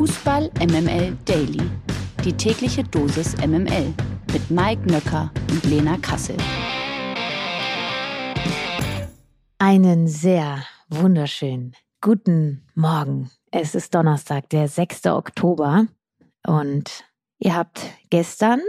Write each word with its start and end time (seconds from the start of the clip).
Fußball 0.00 0.50
MML 0.58 1.14
Daily. 1.26 1.60
Die 2.24 2.32
tägliche 2.32 2.82
Dosis 2.82 3.36
MML 3.36 3.92
mit 4.32 4.50
Mike 4.50 4.90
Nöcker 4.90 5.30
und 5.50 5.62
Lena 5.64 5.98
Kassel. 5.98 6.38
Einen 9.58 10.08
sehr 10.08 10.64
wunderschönen 10.88 11.76
guten 12.00 12.66
Morgen. 12.74 13.30
Es 13.50 13.74
ist 13.74 13.94
Donnerstag, 13.94 14.48
der 14.48 14.68
6. 14.68 15.04
Oktober 15.04 15.86
und 16.46 17.04
ihr 17.38 17.54
habt 17.54 17.82
gestern 18.08 18.62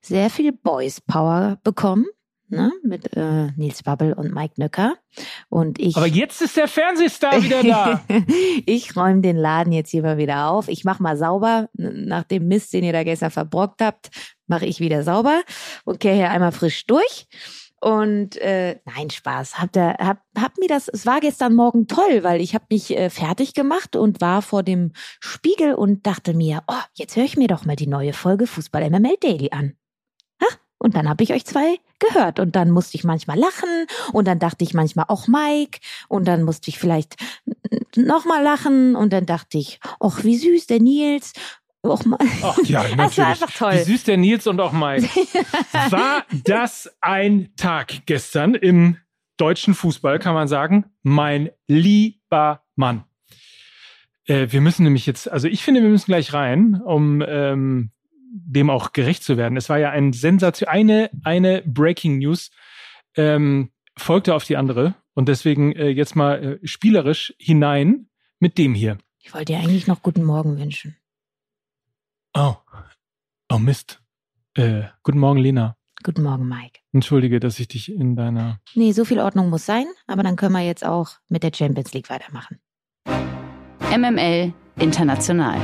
sehr 0.00 0.28
viel 0.28 0.50
Boys 0.50 1.00
Power 1.00 1.60
bekommen 1.62 2.06
ne, 2.52 2.72
mit 2.82 3.16
äh, 3.16 3.48
Nils 3.56 3.82
Babbel 3.82 4.12
und 4.12 4.32
Mike 4.32 4.54
Nöcker. 4.58 4.94
Und 5.48 5.80
ich. 5.80 5.96
Aber 5.96 6.06
jetzt 6.06 6.40
ist 6.42 6.56
der 6.56 6.68
Fernsehstar 6.68 7.42
wieder 7.42 7.62
da. 7.62 8.04
ich 8.66 8.94
räume 8.94 9.22
den 9.22 9.36
Laden 9.36 9.72
jetzt 9.72 9.90
hier 9.90 10.02
mal 10.02 10.18
wieder 10.18 10.48
auf. 10.48 10.68
Ich 10.68 10.84
mache 10.84 11.02
mal 11.02 11.16
sauber. 11.16 11.68
Nach 11.72 12.24
dem 12.24 12.48
Mist, 12.48 12.72
den 12.72 12.84
ihr 12.84 12.92
da 12.92 13.02
gestern 13.02 13.30
verbrockt 13.30 13.82
habt, 13.82 14.10
mache 14.46 14.66
ich 14.66 14.80
wieder 14.80 15.02
sauber 15.02 15.42
und 15.84 15.98
kehre 15.98 16.16
hier 16.16 16.30
einmal 16.30 16.52
frisch 16.52 16.86
durch. 16.86 17.26
Und 17.80 18.36
äh, 18.36 18.78
nein, 18.84 19.10
Spaß. 19.10 19.58
Habt 19.58 19.76
ihr, 19.76 19.96
hab, 19.98 20.22
hab 20.38 20.56
mir 20.58 20.68
das, 20.68 20.86
es 20.86 21.04
war 21.04 21.18
gestern 21.18 21.54
Morgen 21.54 21.88
toll, 21.88 22.22
weil 22.22 22.40
ich 22.40 22.54
habe 22.54 22.66
mich 22.70 22.96
äh, 22.96 23.10
fertig 23.10 23.54
gemacht 23.54 23.96
und 23.96 24.20
war 24.20 24.40
vor 24.40 24.62
dem 24.62 24.92
Spiegel 25.18 25.74
und 25.74 26.06
dachte 26.06 26.32
mir, 26.32 26.62
oh, 26.68 26.74
jetzt 26.94 27.16
höre 27.16 27.24
ich 27.24 27.36
mir 27.36 27.48
doch 27.48 27.64
mal 27.64 27.74
die 27.74 27.88
neue 27.88 28.12
Folge 28.12 28.46
Fußball 28.46 28.88
MML 28.88 29.16
Daily 29.20 29.50
an. 29.50 29.74
Und 30.82 30.96
dann 30.96 31.08
habe 31.08 31.22
ich 31.22 31.32
euch 31.32 31.44
zwei 31.44 31.78
gehört 32.08 32.40
und 32.40 32.56
dann 32.56 32.70
musste 32.70 32.96
ich 32.96 33.04
manchmal 33.04 33.38
lachen 33.38 33.86
und 34.12 34.26
dann 34.26 34.38
dachte 34.38 34.64
ich 34.64 34.74
manchmal 34.74 35.06
auch 35.08 35.28
Mike 35.28 35.80
und 36.08 36.26
dann 36.26 36.42
musste 36.42 36.68
ich 36.70 36.78
vielleicht 36.78 37.16
nochmal 37.96 38.42
lachen 38.42 38.96
und 38.96 39.12
dann 39.12 39.26
dachte 39.26 39.58
ich, 39.58 39.80
ach 40.00 40.24
wie 40.24 40.36
süß 40.36 40.66
der 40.66 40.80
Nils. 40.80 41.32
Och, 41.84 42.00
Ach 42.42 42.58
ja, 42.64 42.82
natürlich. 42.82 42.96
Das 42.96 43.18
war 43.18 43.26
einfach 43.26 43.50
toll. 43.50 43.72
Wie 43.72 43.92
süß 43.92 44.04
der 44.04 44.16
Nils 44.16 44.46
und 44.46 44.60
auch 44.60 44.72
Mike. 44.72 45.08
War 45.90 46.24
das 46.44 46.94
ein 47.00 47.50
Tag 47.56 48.06
gestern 48.06 48.54
im 48.54 48.98
deutschen 49.36 49.74
Fußball, 49.74 50.20
kann 50.20 50.34
man 50.34 50.46
sagen? 50.46 50.84
Mein 51.02 51.50
lieber 51.66 52.62
Mann. 52.76 53.02
Äh, 54.26 54.48
wir 54.50 54.60
müssen 54.60 54.84
nämlich 54.84 55.06
jetzt, 55.06 55.30
also 55.30 55.48
ich 55.48 55.64
finde, 55.64 55.82
wir 55.82 55.88
müssen 55.88 56.06
gleich 56.06 56.32
rein, 56.32 56.80
um 56.84 57.20
ähm, 57.26 57.90
dem 58.32 58.70
auch 58.70 58.92
gerecht 58.92 59.22
zu 59.22 59.36
werden. 59.36 59.56
Es 59.56 59.68
war 59.68 59.78
ja 59.78 59.90
ein 59.90 60.12
Sensation, 60.12 60.68
eine, 60.68 61.10
eine 61.22 61.62
Breaking 61.66 62.18
News 62.18 62.50
ähm, 63.16 63.70
folgte 63.96 64.34
auf 64.34 64.44
die 64.44 64.56
andere 64.56 64.94
und 65.14 65.28
deswegen 65.28 65.72
äh, 65.72 65.88
jetzt 65.88 66.16
mal 66.16 66.60
äh, 66.62 66.66
spielerisch 66.66 67.34
hinein 67.38 68.08
mit 68.38 68.56
dem 68.58 68.74
hier. 68.74 68.98
Ich 69.20 69.34
wollte 69.34 69.52
dir 69.52 69.58
eigentlich 69.58 69.86
noch 69.86 70.02
guten 70.02 70.24
Morgen 70.24 70.58
wünschen. 70.58 70.96
Oh, 72.34 72.54
oh 73.52 73.58
Mist. 73.58 74.02
Äh, 74.54 74.84
guten 75.02 75.18
Morgen, 75.18 75.38
Lena. 75.38 75.76
Guten 76.02 76.22
Morgen, 76.22 76.48
Mike. 76.48 76.80
Entschuldige, 76.92 77.38
dass 77.38 77.60
ich 77.60 77.68
dich 77.68 77.92
in 77.92 78.16
deiner. 78.16 78.60
Nee, 78.74 78.92
so 78.92 79.04
viel 79.04 79.20
Ordnung 79.20 79.50
muss 79.50 79.66
sein, 79.66 79.86
aber 80.06 80.22
dann 80.22 80.36
können 80.36 80.54
wir 80.54 80.62
jetzt 80.62 80.84
auch 80.84 81.10
mit 81.28 81.42
der 81.42 81.52
Champions 81.54 81.92
League 81.92 82.10
weitermachen. 82.10 82.58
MML 83.94 84.52
International. 84.76 85.60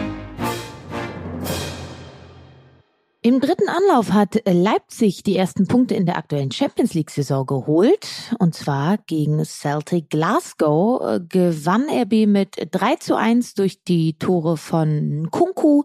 Im 3.20 3.40
dritten 3.40 3.68
Anlauf 3.68 4.12
hat 4.12 4.40
Leipzig 4.46 5.24
die 5.24 5.36
ersten 5.36 5.66
Punkte 5.66 5.96
in 5.96 6.06
der 6.06 6.16
aktuellen 6.16 6.52
Champions 6.52 6.94
League-Saison 6.94 7.44
geholt. 7.46 8.06
Und 8.38 8.54
zwar 8.54 8.96
gegen 8.96 9.44
Celtic 9.44 10.08
Glasgow 10.08 11.02
äh, 11.02 11.20
gewann 11.28 11.86
RB 11.90 12.28
mit 12.28 12.68
3 12.70 12.94
zu 12.94 13.16
1 13.16 13.54
durch 13.54 13.82
die 13.82 14.16
Tore 14.20 14.56
von 14.56 15.32
Kunku 15.32 15.82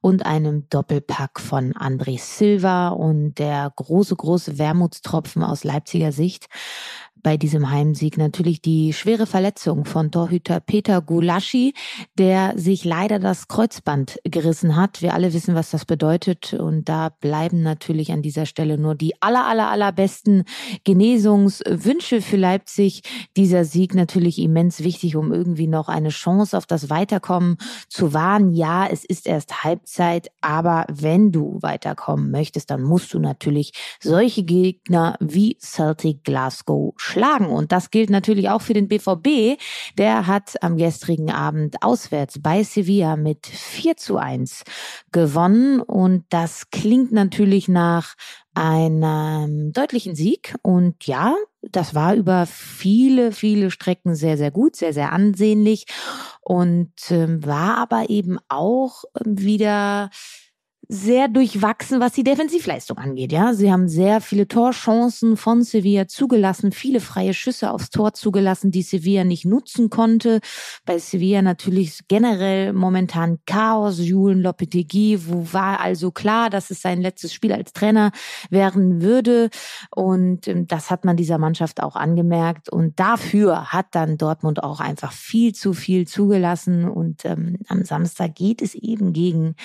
und 0.00 0.24
einem 0.26 0.68
Doppelpack 0.70 1.40
von 1.40 1.72
André 1.72 2.20
Silva. 2.20 2.90
Und 2.90 3.34
der 3.40 3.72
große, 3.74 4.14
große 4.14 4.56
Wermutstropfen 4.56 5.42
aus 5.42 5.64
Leipziger 5.64 6.12
Sicht 6.12 6.46
bei 7.26 7.36
diesem 7.36 7.70
Heimsieg 7.70 8.18
natürlich 8.18 8.62
die 8.62 8.92
schwere 8.92 9.26
Verletzung 9.26 9.84
von 9.84 10.12
Torhüter 10.12 10.60
Peter 10.60 11.02
Gulaschi, 11.02 11.74
der 12.16 12.52
sich 12.56 12.84
leider 12.84 13.18
das 13.18 13.48
Kreuzband 13.48 14.20
gerissen 14.22 14.76
hat. 14.76 15.02
Wir 15.02 15.12
alle 15.12 15.32
wissen, 15.32 15.56
was 15.56 15.72
das 15.72 15.86
bedeutet 15.86 16.54
und 16.54 16.88
da 16.88 17.08
bleiben 17.08 17.64
natürlich 17.64 18.12
an 18.12 18.22
dieser 18.22 18.46
Stelle 18.46 18.78
nur 18.78 18.94
die 18.94 19.20
aller, 19.20 19.44
aller, 19.44 19.68
allerbesten 19.68 20.44
Genesungswünsche 20.84 22.22
für 22.22 22.36
Leipzig. 22.36 23.02
Dieser 23.36 23.64
Sieg 23.64 23.96
natürlich 23.96 24.38
immens 24.38 24.84
wichtig, 24.84 25.16
um 25.16 25.32
irgendwie 25.32 25.66
noch 25.66 25.88
eine 25.88 26.10
Chance 26.10 26.56
auf 26.56 26.66
das 26.66 26.90
Weiterkommen 26.90 27.56
zu 27.88 28.14
wahren. 28.14 28.54
Ja, 28.54 28.86
es 28.86 29.04
ist 29.04 29.26
erst 29.26 29.64
Halbzeit, 29.64 30.30
aber 30.42 30.86
wenn 30.88 31.32
du 31.32 31.58
weiterkommen 31.60 32.30
möchtest, 32.30 32.70
dann 32.70 32.84
musst 32.84 33.12
du 33.14 33.18
natürlich 33.18 33.72
solche 33.98 34.44
Gegner 34.44 35.16
wie 35.18 35.58
Celtic 35.60 36.22
Glasgow 36.22 36.94
schlagen. 36.96 37.15
Und 37.46 37.72
das 37.72 37.90
gilt 37.90 38.10
natürlich 38.10 38.48
auch 38.48 38.62
für 38.62 38.74
den 38.74 38.88
BVB. 38.88 39.60
Der 39.98 40.26
hat 40.26 40.62
am 40.62 40.76
gestrigen 40.76 41.30
Abend 41.30 41.82
auswärts 41.82 42.40
bei 42.40 42.62
Sevilla 42.62 43.16
mit 43.16 43.46
4 43.46 43.96
zu 43.96 44.16
1 44.18 44.64
gewonnen. 45.12 45.80
Und 45.80 46.24
das 46.28 46.70
klingt 46.70 47.12
natürlich 47.12 47.68
nach 47.68 48.14
einem 48.54 49.72
deutlichen 49.72 50.14
Sieg. 50.14 50.54
Und 50.62 51.06
ja, 51.06 51.34
das 51.62 51.94
war 51.94 52.14
über 52.14 52.46
viele, 52.46 53.32
viele 53.32 53.70
Strecken 53.70 54.14
sehr, 54.14 54.36
sehr 54.36 54.50
gut, 54.50 54.76
sehr, 54.76 54.92
sehr 54.92 55.12
ansehnlich 55.12 55.86
und 56.40 56.92
äh, 57.10 57.44
war 57.44 57.76
aber 57.76 58.08
eben 58.08 58.38
auch 58.48 59.04
wieder 59.24 60.10
sehr 60.88 61.28
durchwachsen, 61.28 62.00
was 62.00 62.12
die 62.12 62.22
Defensivleistung 62.22 62.98
angeht. 62.98 63.32
Ja, 63.32 63.54
sie 63.54 63.72
haben 63.72 63.88
sehr 63.88 64.20
viele 64.20 64.46
Torchancen 64.46 65.36
von 65.36 65.62
Sevilla 65.62 66.06
zugelassen, 66.06 66.70
viele 66.70 67.00
freie 67.00 67.34
Schüsse 67.34 67.70
aufs 67.70 67.90
Tor 67.90 68.14
zugelassen, 68.14 68.70
die 68.70 68.82
Sevilla 68.82 69.24
nicht 69.24 69.44
nutzen 69.44 69.90
konnte. 69.90 70.40
Bei 70.84 70.98
Sevilla 70.98 71.42
natürlich 71.42 72.00
generell 72.08 72.72
momentan 72.72 73.38
Chaos. 73.46 73.98
Julen 73.98 74.42
Lopetegui, 74.42 75.18
wo 75.26 75.52
war 75.52 75.80
also 75.80 76.10
klar, 76.10 76.50
dass 76.50 76.70
es 76.70 76.82
sein 76.82 77.00
letztes 77.00 77.32
Spiel 77.32 77.52
als 77.52 77.72
Trainer 77.72 78.12
werden 78.50 79.02
würde. 79.02 79.50
Und 79.90 80.46
ähm, 80.46 80.66
das 80.66 80.90
hat 80.90 81.04
man 81.04 81.16
dieser 81.16 81.38
Mannschaft 81.38 81.82
auch 81.82 81.96
angemerkt. 81.96 82.68
Und 82.68 83.00
dafür 83.00 83.72
hat 83.72 83.86
dann 83.92 84.18
Dortmund 84.18 84.62
auch 84.62 84.80
einfach 84.80 85.12
viel 85.12 85.54
zu 85.54 85.72
viel 85.72 86.06
zugelassen. 86.06 86.88
Und 86.88 87.24
ähm, 87.24 87.58
am 87.68 87.84
Samstag 87.84 88.34
geht 88.34 88.62
es 88.62 88.74
eben 88.74 89.12
gegen 89.12 89.56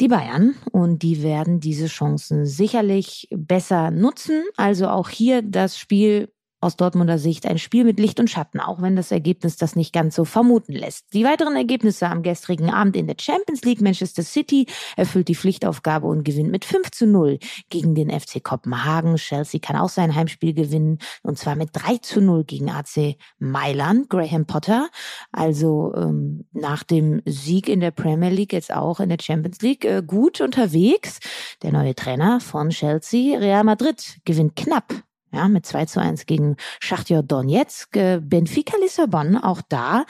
die 0.00 0.08
Bayern 0.08 0.54
und 0.70 1.02
die 1.02 1.22
werden 1.22 1.60
diese 1.60 1.86
Chancen 1.86 2.46
sicherlich 2.46 3.28
besser 3.32 3.90
nutzen. 3.90 4.44
Also 4.56 4.88
auch 4.88 5.08
hier 5.08 5.42
das 5.42 5.78
Spiel 5.78 6.32
aus 6.60 6.76
Dortmunder 6.76 7.18
Sicht 7.18 7.46
ein 7.46 7.58
Spiel 7.58 7.84
mit 7.84 8.00
Licht 8.00 8.18
und 8.18 8.28
Schatten, 8.28 8.60
auch 8.60 8.82
wenn 8.82 8.96
das 8.96 9.12
Ergebnis 9.12 9.56
das 9.56 9.76
nicht 9.76 9.92
ganz 9.92 10.16
so 10.16 10.24
vermuten 10.24 10.72
lässt. 10.72 11.12
Die 11.14 11.24
weiteren 11.24 11.54
Ergebnisse 11.54 12.08
am 12.08 12.22
gestrigen 12.22 12.70
Abend 12.70 12.96
in 12.96 13.06
der 13.06 13.16
Champions 13.18 13.62
League. 13.62 13.80
Manchester 13.80 14.22
City 14.22 14.66
erfüllt 14.96 15.28
die 15.28 15.36
Pflichtaufgabe 15.36 16.06
und 16.06 16.24
gewinnt 16.24 16.50
mit 16.50 16.64
5 16.64 16.90
zu 16.90 17.06
0 17.06 17.38
gegen 17.70 17.94
den 17.94 18.10
FC 18.10 18.42
Kopenhagen. 18.42 19.16
Chelsea 19.16 19.60
kann 19.60 19.76
auch 19.76 19.88
sein 19.88 20.14
Heimspiel 20.14 20.52
gewinnen 20.52 20.98
und 21.22 21.38
zwar 21.38 21.54
mit 21.54 21.70
3 21.72 21.98
zu 21.98 22.20
0 22.20 22.44
gegen 22.44 22.70
AC 22.70 23.16
Mailand. 23.38 24.10
Graham 24.10 24.46
Potter, 24.46 24.88
also 25.32 25.92
ähm, 25.94 26.46
nach 26.52 26.82
dem 26.82 27.22
Sieg 27.24 27.68
in 27.68 27.80
der 27.80 27.90
Premier 27.90 28.30
League 28.30 28.52
jetzt 28.52 28.72
auch 28.72 29.00
in 29.00 29.08
der 29.08 29.18
Champions 29.20 29.60
League 29.60 29.84
äh, 29.84 30.02
gut 30.04 30.40
unterwegs. 30.40 31.20
Der 31.62 31.72
neue 31.72 31.94
Trainer 31.94 32.40
von 32.40 32.70
Chelsea, 32.70 33.38
Real 33.38 33.64
Madrid, 33.64 34.18
gewinnt 34.24 34.56
knapp 34.56 35.02
ja, 35.32 35.48
mit 35.48 35.66
2 35.66 35.86
zu 35.86 36.00
1 36.00 36.26
gegen 36.26 36.56
Schachtjör 36.80 37.22
Donetsk. 37.22 37.96
Äh, 37.96 38.20
Benfica 38.22 38.76
Lissabon, 38.80 39.36
auch 39.36 39.62
da. 39.68 40.04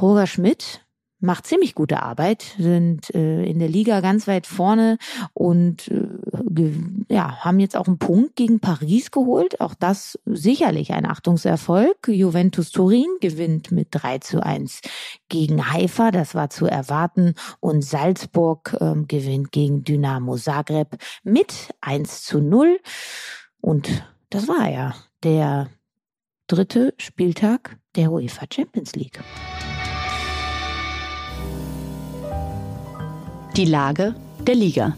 Roger 0.00 0.26
Schmidt 0.26 0.84
macht 1.24 1.46
ziemlich 1.46 1.74
gute 1.74 2.02
Arbeit, 2.02 2.44
sind 2.58 3.12
äh, 3.14 3.44
in 3.44 3.58
der 3.58 3.68
Liga 3.68 4.00
ganz 4.00 4.28
weit 4.28 4.46
vorne 4.46 4.98
und 5.32 5.88
äh, 5.88 6.06
ja, 7.08 7.38
haben 7.40 7.58
jetzt 7.58 7.76
auch 7.76 7.88
einen 7.88 7.98
Punkt 7.98 8.36
gegen 8.36 8.60
Paris 8.60 9.10
geholt. 9.10 9.60
Auch 9.60 9.74
das 9.74 10.18
sicherlich 10.24 10.92
ein 10.92 11.06
Achtungserfolg. 11.06 12.08
Juventus 12.08 12.70
Turin 12.70 13.08
gewinnt 13.20 13.72
mit 13.72 13.88
3 13.90 14.18
zu 14.18 14.44
1 14.44 14.80
gegen 15.28 15.72
Haifa, 15.72 16.10
das 16.10 16.34
war 16.34 16.50
zu 16.50 16.66
erwarten. 16.66 17.34
Und 17.60 17.82
Salzburg 17.82 18.76
äh, 18.80 18.94
gewinnt 19.08 19.50
gegen 19.50 19.82
Dynamo 19.82 20.36
Zagreb 20.36 20.98
mit 21.24 21.70
1 21.80 22.22
zu 22.22 22.40
0. 22.40 22.78
Und 23.60 24.04
das 24.34 24.48
war 24.48 24.68
ja 24.68 24.94
der 25.22 25.68
dritte 26.48 26.92
Spieltag 26.98 27.78
der 27.94 28.10
UEFA 28.10 28.46
Champions 28.52 28.96
League. 28.96 29.20
Die 33.56 33.64
Lage 33.64 34.16
der 34.40 34.56
Liga. 34.56 34.96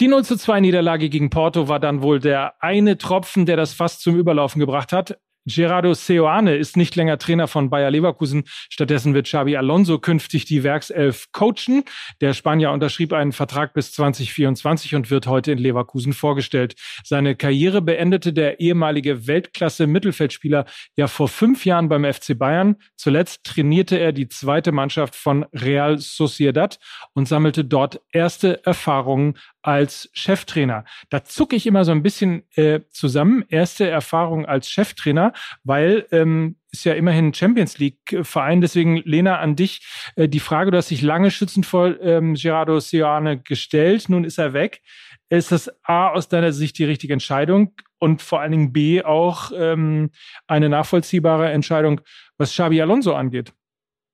Die 0.00 0.08
0 0.08 0.24
zu 0.24 0.38
2 0.38 0.60
Niederlage 0.60 1.10
gegen 1.10 1.28
Porto 1.28 1.68
war 1.68 1.78
dann 1.78 2.02
wohl 2.02 2.20
der 2.20 2.54
eine 2.62 2.96
Tropfen, 2.96 3.44
der 3.44 3.58
das 3.58 3.74
fast 3.74 4.00
zum 4.00 4.16
Überlaufen 4.16 4.60
gebracht 4.60 4.90
hat. 4.92 5.18
Gerardo 5.46 5.92
Seoane 5.92 6.56
ist 6.56 6.76
nicht 6.76 6.96
länger 6.96 7.18
Trainer 7.18 7.48
von 7.48 7.68
Bayer 7.68 7.90
Leverkusen. 7.90 8.44
Stattdessen 8.70 9.12
wird 9.12 9.26
Xabi 9.26 9.56
Alonso 9.56 9.98
künftig 9.98 10.46
die 10.46 10.62
Werkself 10.62 11.30
coachen. 11.32 11.84
Der 12.22 12.32
Spanier 12.32 12.70
unterschrieb 12.70 13.12
einen 13.12 13.32
Vertrag 13.32 13.74
bis 13.74 13.92
2024 13.92 14.94
und 14.94 15.10
wird 15.10 15.26
heute 15.26 15.52
in 15.52 15.58
Leverkusen 15.58 16.14
vorgestellt. 16.14 16.76
Seine 17.04 17.36
Karriere 17.36 17.82
beendete 17.82 18.32
der 18.32 18.60
ehemalige 18.60 19.26
Weltklasse-Mittelfeldspieler 19.26 20.64
ja 20.96 21.08
vor 21.08 21.28
fünf 21.28 21.66
Jahren 21.66 21.90
beim 21.90 22.10
FC 22.10 22.38
Bayern. 22.38 22.76
Zuletzt 22.96 23.44
trainierte 23.44 23.98
er 23.98 24.12
die 24.12 24.28
zweite 24.28 24.72
Mannschaft 24.72 25.14
von 25.14 25.44
Real 25.52 25.98
Sociedad 25.98 26.78
und 27.12 27.28
sammelte 27.28 27.64
dort 27.64 28.00
erste 28.12 28.64
Erfahrungen 28.64 29.34
als 29.64 30.10
Cheftrainer. 30.12 30.84
Da 31.08 31.24
zucke 31.24 31.56
ich 31.56 31.66
immer 31.66 31.84
so 31.86 31.92
ein 31.92 32.02
bisschen 32.02 32.42
äh, 32.54 32.80
zusammen. 32.90 33.44
Erste 33.48 33.88
Erfahrung 33.88 34.44
als 34.44 34.68
Cheftrainer, 34.68 35.32
weil 35.64 36.06
ähm, 36.12 36.56
ist 36.70 36.84
ja 36.84 36.92
immerhin 36.92 37.32
Champions 37.32 37.78
League-Verein. 37.78 38.60
Deswegen, 38.60 38.98
Lena, 39.04 39.38
an 39.38 39.56
dich 39.56 39.86
äh, 40.16 40.28
die 40.28 40.40
Frage, 40.40 40.70
du 40.70 40.76
hast 40.76 40.90
dich 40.90 41.00
lange 41.00 41.30
schützend 41.30 41.64
vor 41.64 41.98
ähm, 42.00 42.34
Gerardo 42.34 42.78
Seoane 42.78 43.38
gestellt. 43.38 44.10
Nun 44.10 44.24
ist 44.24 44.38
er 44.38 44.52
weg. 44.52 44.82
Ist 45.30 45.50
das 45.50 45.70
A 45.82 46.08
aus 46.08 46.28
deiner 46.28 46.52
Sicht 46.52 46.76
die 46.78 46.84
richtige 46.84 47.14
Entscheidung 47.14 47.74
und 47.98 48.20
vor 48.20 48.40
allen 48.40 48.52
Dingen 48.52 48.72
B 48.72 49.02
auch 49.02 49.50
ähm, 49.56 50.10
eine 50.46 50.68
nachvollziehbare 50.68 51.50
Entscheidung, 51.50 52.02
was 52.36 52.50
Xabi 52.50 52.82
Alonso 52.82 53.14
angeht? 53.14 53.54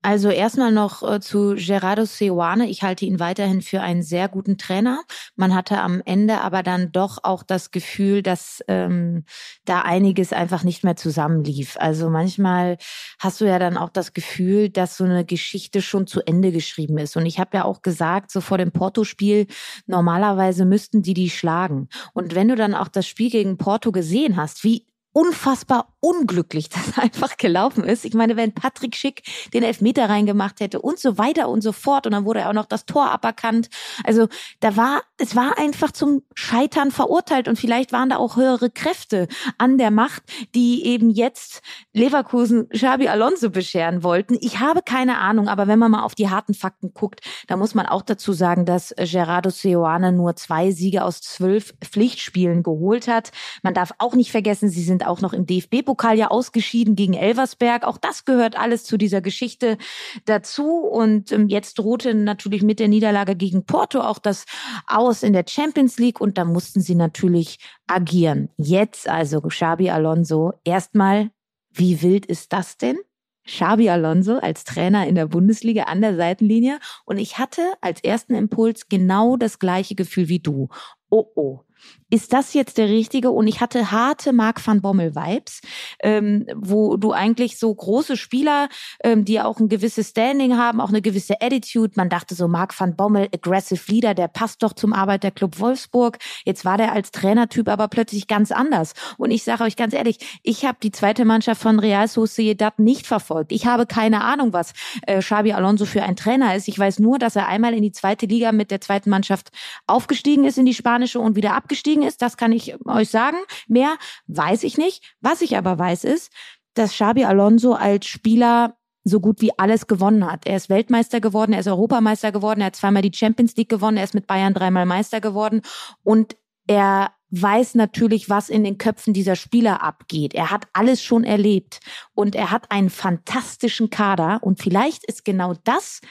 Also 0.03 0.29
erstmal 0.29 0.71
noch 0.71 1.03
äh, 1.03 1.19
zu 1.19 1.53
Gerardo 1.55 2.05
Seoane. 2.05 2.67
Ich 2.67 2.81
halte 2.81 3.05
ihn 3.05 3.19
weiterhin 3.19 3.61
für 3.61 3.81
einen 3.81 4.01
sehr 4.01 4.27
guten 4.29 4.57
Trainer. 4.57 5.03
Man 5.35 5.53
hatte 5.53 5.79
am 5.79 6.01
Ende 6.03 6.41
aber 6.41 6.63
dann 6.63 6.91
doch 6.91 7.19
auch 7.21 7.43
das 7.43 7.69
Gefühl, 7.69 8.23
dass 8.23 8.63
ähm, 8.67 9.25
da 9.63 9.81
einiges 9.81 10.33
einfach 10.33 10.63
nicht 10.63 10.83
mehr 10.83 10.95
zusammenlief. 10.95 11.77
Also 11.79 12.09
manchmal 12.09 12.77
hast 13.19 13.41
du 13.41 13.45
ja 13.45 13.59
dann 13.59 13.77
auch 13.77 13.89
das 13.89 14.13
Gefühl, 14.13 14.69
dass 14.69 14.97
so 14.97 15.03
eine 15.03 15.23
Geschichte 15.23 15.83
schon 15.83 16.07
zu 16.07 16.21
Ende 16.25 16.51
geschrieben 16.51 16.97
ist. 16.97 17.15
Und 17.15 17.27
ich 17.27 17.39
habe 17.39 17.57
ja 17.57 17.65
auch 17.65 17.83
gesagt, 17.83 18.31
so 18.31 18.41
vor 18.41 18.57
dem 18.57 18.71
Porto-Spiel, 18.71 19.45
normalerweise 19.85 20.65
müssten 20.65 21.03
die 21.03 21.13
die 21.13 21.29
schlagen. 21.29 21.89
Und 22.13 22.33
wenn 22.33 22.47
du 22.47 22.55
dann 22.55 22.73
auch 22.73 22.87
das 22.87 23.07
Spiel 23.07 23.29
gegen 23.29 23.57
Porto 23.57 23.91
gesehen 23.91 24.35
hast, 24.35 24.63
wie 24.63 24.87
unfassbar 25.13 25.93
unglücklich 25.99 26.69
das 26.69 26.97
einfach 26.97 27.37
gelaufen 27.37 27.83
ist. 27.83 28.05
Ich 28.05 28.13
meine, 28.13 28.35
wenn 28.35 28.53
Patrick 28.53 28.95
Schick 28.95 29.23
den 29.53 29.63
Elfmeter 29.63 30.09
reingemacht 30.09 30.59
hätte 30.59 30.81
und 30.81 30.99
so 30.99 31.17
weiter 31.17 31.49
und 31.49 31.61
so 31.61 31.71
fort 31.71 32.05
und 32.05 32.13
dann 32.13 32.25
wurde 32.25 32.47
auch 32.47 32.53
noch 32.53 32.65
das 32.65 32.85
Tor 32.85 33.09
aberkannt. 33.11 33.69
Also 34.03 34.27
da 34.59 34.75
war, 34.75 35.01
es 35.17 35.35
war 35.35 35.57
einfach 35.57 35.91
zum 35.91 36.23
Scheitern 36.33 36.91
verurteilt 36.91 37.47
und 37.47 37.57
vielleicht 37.57 37.91
waren 37.91 38.09
da 38.09 38.17
auch 38.17 38.35
höhere 38.35 38.69
Kräfte 38.69 39.27
an 39.57 39.77
der 39.77 39.91
Macht, 39.91 40.23
die 40.55 40.85
eben 40.85 41.09
jetzt 41.09 41.61
Leverkusen 41.93 42.69
Xabi 42.69 43.07
Alonso 43.07 43.49
bescheren 43.49 44.03
wollten. 44.03 44.37
Ich 44.41 44.59
habe 44.59 44.81
keine 44.83 45.19
Ahnung, 45.19 45.47
aber 45.47 45.67
wenn 45.67 45.79
man 45.79 45.91
mal 45.91 46.03
auf 46.03 46.15
die 46.15 46.29
harten 46.29 46.53
Fakten 46.53 46.93
guckt, 46.93 47.21
da 47.47 47.57
muss 47.57 47.75
man 47.75 47.85
auch 47.85 48.01
dazu 48.01 48.33
sagen, 48.33 48.65
dass 48.65 48.93
Gerardo 48.97 49.49
Seoane 49.49 50.11
nur 50.11 50.35
zwei 50.35 50.71
Siege 50.71 51.03
aus 51.03 51.21
zwölf 51.21 51.73
Pflichtspielen 51.81 52.63
geholt 52.63 53.07
hat. 53.07 53.31
Man 53.61 53.73
darf 53.73 53.93
auch 53.99 54.15
nicht 54.15 54.31
vergessen, 54.31 54.69
sie 54.69 54.83
sind 54.83 55.00
auch 55.03 55.21
noch 55.21 55.33
im 55.33 55.45
DFB-Pokal 55.45 56.17
ja 56.17 56.27
ausgeschieden 56.29 56.95
gegen 56.95 57.13
Elversberg. 57.13 57.83
Auch 57.85 57.97
das 57.97 58.25
gehört 58.25 58.57
alles 58.57 58.83
zu 58.83 58.97
dieser 58.97 59.21
Geschichte 59.21 59.77
dazu. 60.25 60.79
Und 60.79 61.31
ähm, 61.31 61.47
jetzt 61.47 61.79
drohte 61.79 62.13
natürlich 62.13 62.63
mit 62.63 62.79
der 62.79 62.87
Niederlage 62.87 63.35
gegen 63.35 63.65
Porto 63.65 64.01
auch 64.01 64.19
das 64.19 64.45
Aus 64.87 65.23
in 65.23 65.33
der 65.33 65.45
Champions 65.47 65.97
League. 65.97 66.21
Und 66.21 66.37
da 66.37 66.45
mussten 66.45 66.81
sie 66.81 66.95
natürlich 66.95 67.59
agieren. 67.87 68.49
Jetzt 68.57 69.07
also 69.07 69.41
Xabi 69.41 69.89
Alonso. 69.89 70.53
Erstmal, 70.63 71.31
wie 71.71 72.01
wild 72.01 72.25
ist 72.25 72.53
das 72.53 72.77
denn? 72.77 72.97
Xabi 73.45 73.89
Alonso 73.89 74.37
als 74.37 74.63
Trainer 74.63 75.07
in 75.07 75.15
der 75.15 75.25
Bundesliga 75.25 75.83
an 75.83 76.01
der 76.01 76.15
Seitenlinie 76.15 76.79
und 77.05 77.17
ich 77.17 77.37
hatte 77.37 77.61
als 77.81 78.03
ersten 78.03 78.35
Impuls 78.35 78.87
genau 78.87 79.35
das 79.35 79.59
gleiche 79.59 79.95
Gefühl 79.95 80.29
wie 80.29 80.39
du. 80.39 80.69
Oh 81.09 81.25
oh, 81.35 81.61
ist 82.11 82.33
das 82.33 82.53
jetzt 82.53 82.77
der 82.77 82.89
richtige? 82.89 83.31
Und 83.31 83.47
ich 83.47 83.61
hatte 83.61 83.91
harte 83.91 84.33
Mark 84.33 84.65
van 84.65 84.81
Bommel 84.81 85.15
Vibes, 85.15 85.61
ähm, 86.01 86.45
wo 86.55 86.97
du 86.97 87.13
eigentlich 87.13 87.57
so 87.57 87.73
große 87.73 88.17
Spieler, 88.17 88.67
ähm, 89.03 89.23
die 89.23 89.39
auch 89.39 89.59
ein 89.59 89.69
gewisses 89.69 90.09
Standing 90.09 90.57
haben, 90.57 90.81
auch 90.81 90.89
eine 90.89 91.01
gewisse 91.01 91.41
Attitude. 91.41 91.93
Man 91.95 92.09
dachte 92.09 92.35
so, 92.35 92.47
Mark 92.49 92.77
van 92.79 92.95
Bommel, 92.97 93.29
aggressive 93.33 93.81
Leader, 93.89 94.13
der 94.13 94.27
passt 94.27 94.61
doch 94.61 94.73
zum 94.73 94.91
Arbeiterclub 94.91 95.59
Wolfsburg. 95.59 96.17
Jetzt 96.43 96.65
war 96.65 96.77
der 96.77 96.91
als 96.91 97.11
Trainertyp 97.11 97.69
aber 97.69 97.87
plötzlich 97.87 98.27
ganz 98.27 98.51
anders. 98.51 98.93
Und 99.17 99.31
ich 99.31 99.43
sage 99.43 99.63
euch 99.63 99.77
ganz 99.77 99.93
ehrlich, 99.93 100.17
ich 100.43 100.65
habe 100.65 100.77
die 100.83 100.91
zweite 100.91 101.23
Mannschaft 101.23 101.61
von 101.61 101.79
Real 101.79 102.09
Sociedad 102.09 102.77
nicht 102.77 103.07
verfolgt. 103.07 103.53
Ich 103.53 103.65
habe 103.65 103.85
keine 103.85 104.21
Ahnung, 104.21 104.51
was 104.51 104.73
äh, 105.07 105.19
Xabi 105.19 105.53
Alonso 105.53 105.85
für 105.85 106.03
ein 106.03 106.17
Trainer 106.17 106.55
ist. 106.55 106.67
Ich 106.67 106.77
weiß 106.77 106.99
nur, 106.99 107.19
dass 107.19 107.37
er 107.37 107.47
einmal 107.47 107.73
in 107.73 107.83
die 107.83 107.93
zweite 107.93 108.25
Liga 108.25 108.51
mit 108.51 108.69
der 108.69 108.81
zweiten 108.81 109.09
Mannschaft 109.09 109.49
aufgestiegen 109.87 110.43
ist 110.43 110.57
in 110.57 110.65
die 110.65 110.73
spanische 110.73 111.21
und 111.21 111.37
wieder 111.37 111.53
abgestiegen 111.53 111.70
abgestiegen 111.71 112.03
ist, 112.03 112.21
das 112.21 112.35
kann 112.35 112.51
ich 112.51 112.75
euch 112.85 113.09
sagen. 113.09 113.37
Mehr 113.67 113.95
weiß 114.27 114.63
ich 114.63 114.77
nicht. 114.77 115.15
Was 115.21 115.41
ich 115.41 115.55
aber 115.55 115.79
weiß 115.79 116.03
ist, 116.03 116.31
dass 116.73 116.91
Xabi 116.91 117.23
Alonso 117.23 117.73
als 117.73 118.07
Spieler 118.07 118.75
so 119.03 119.19
gut 119.19 119.41
wie 119.41 119.57
alles 119.57 119.87
gewonnen 119.87 120.29
hat. 120.29 120.45
Er 120.45 120.57
ist 120.57 120.69
Weltmeister 120.69 121.21
geworden, 121.21 121.53
er 121.53 121.61
ist 121.61 121.67
Europameister 121.67 122.31
geworden, 122.31 122.59
er 122.59 122.67
hat 122.67 122.75
zweimal 122.75 123.01
die 123.01 123.17
Champions 123.17 123.55
League 123.55 123.69
gewonnen, 123.69 123.97
er 123.97 124.03
ist 124.03 124.13
mit 124.13 124.27
Bayern 124.27 124.53
dreimal 124.53 124.85
Meister 124.85 125.21
geworden 125.21 125.61
und 126.03 126.35
er 126.67 127.11
weiß 127.31 127.75
natürlich, 127.75 128.29
was 128.29 128.49
in 128.49 128.63
den 128.63 128.77
Köpfen 128.77 129.13
dieser 129.13 129.35
Spieler 129.35 129.81
abgeht. 129.81 130.35
Er 130.35 130.51
hat 130.51 130.67
alles 130.73 131.01
schon 131.01 131.23
erlebt 131.23 131.79
und 132.13 132.35
er 132.35 132.51
hat 132.51 132.69
einen 132.69 132.89
fantastischen 132.89 133.89
Kader 133.89 134.39
und 134.41 134.61
vielleicht 134.61 135.05
ist 135.05 135.25
genau 135.25 135.55
das 135.63 136.01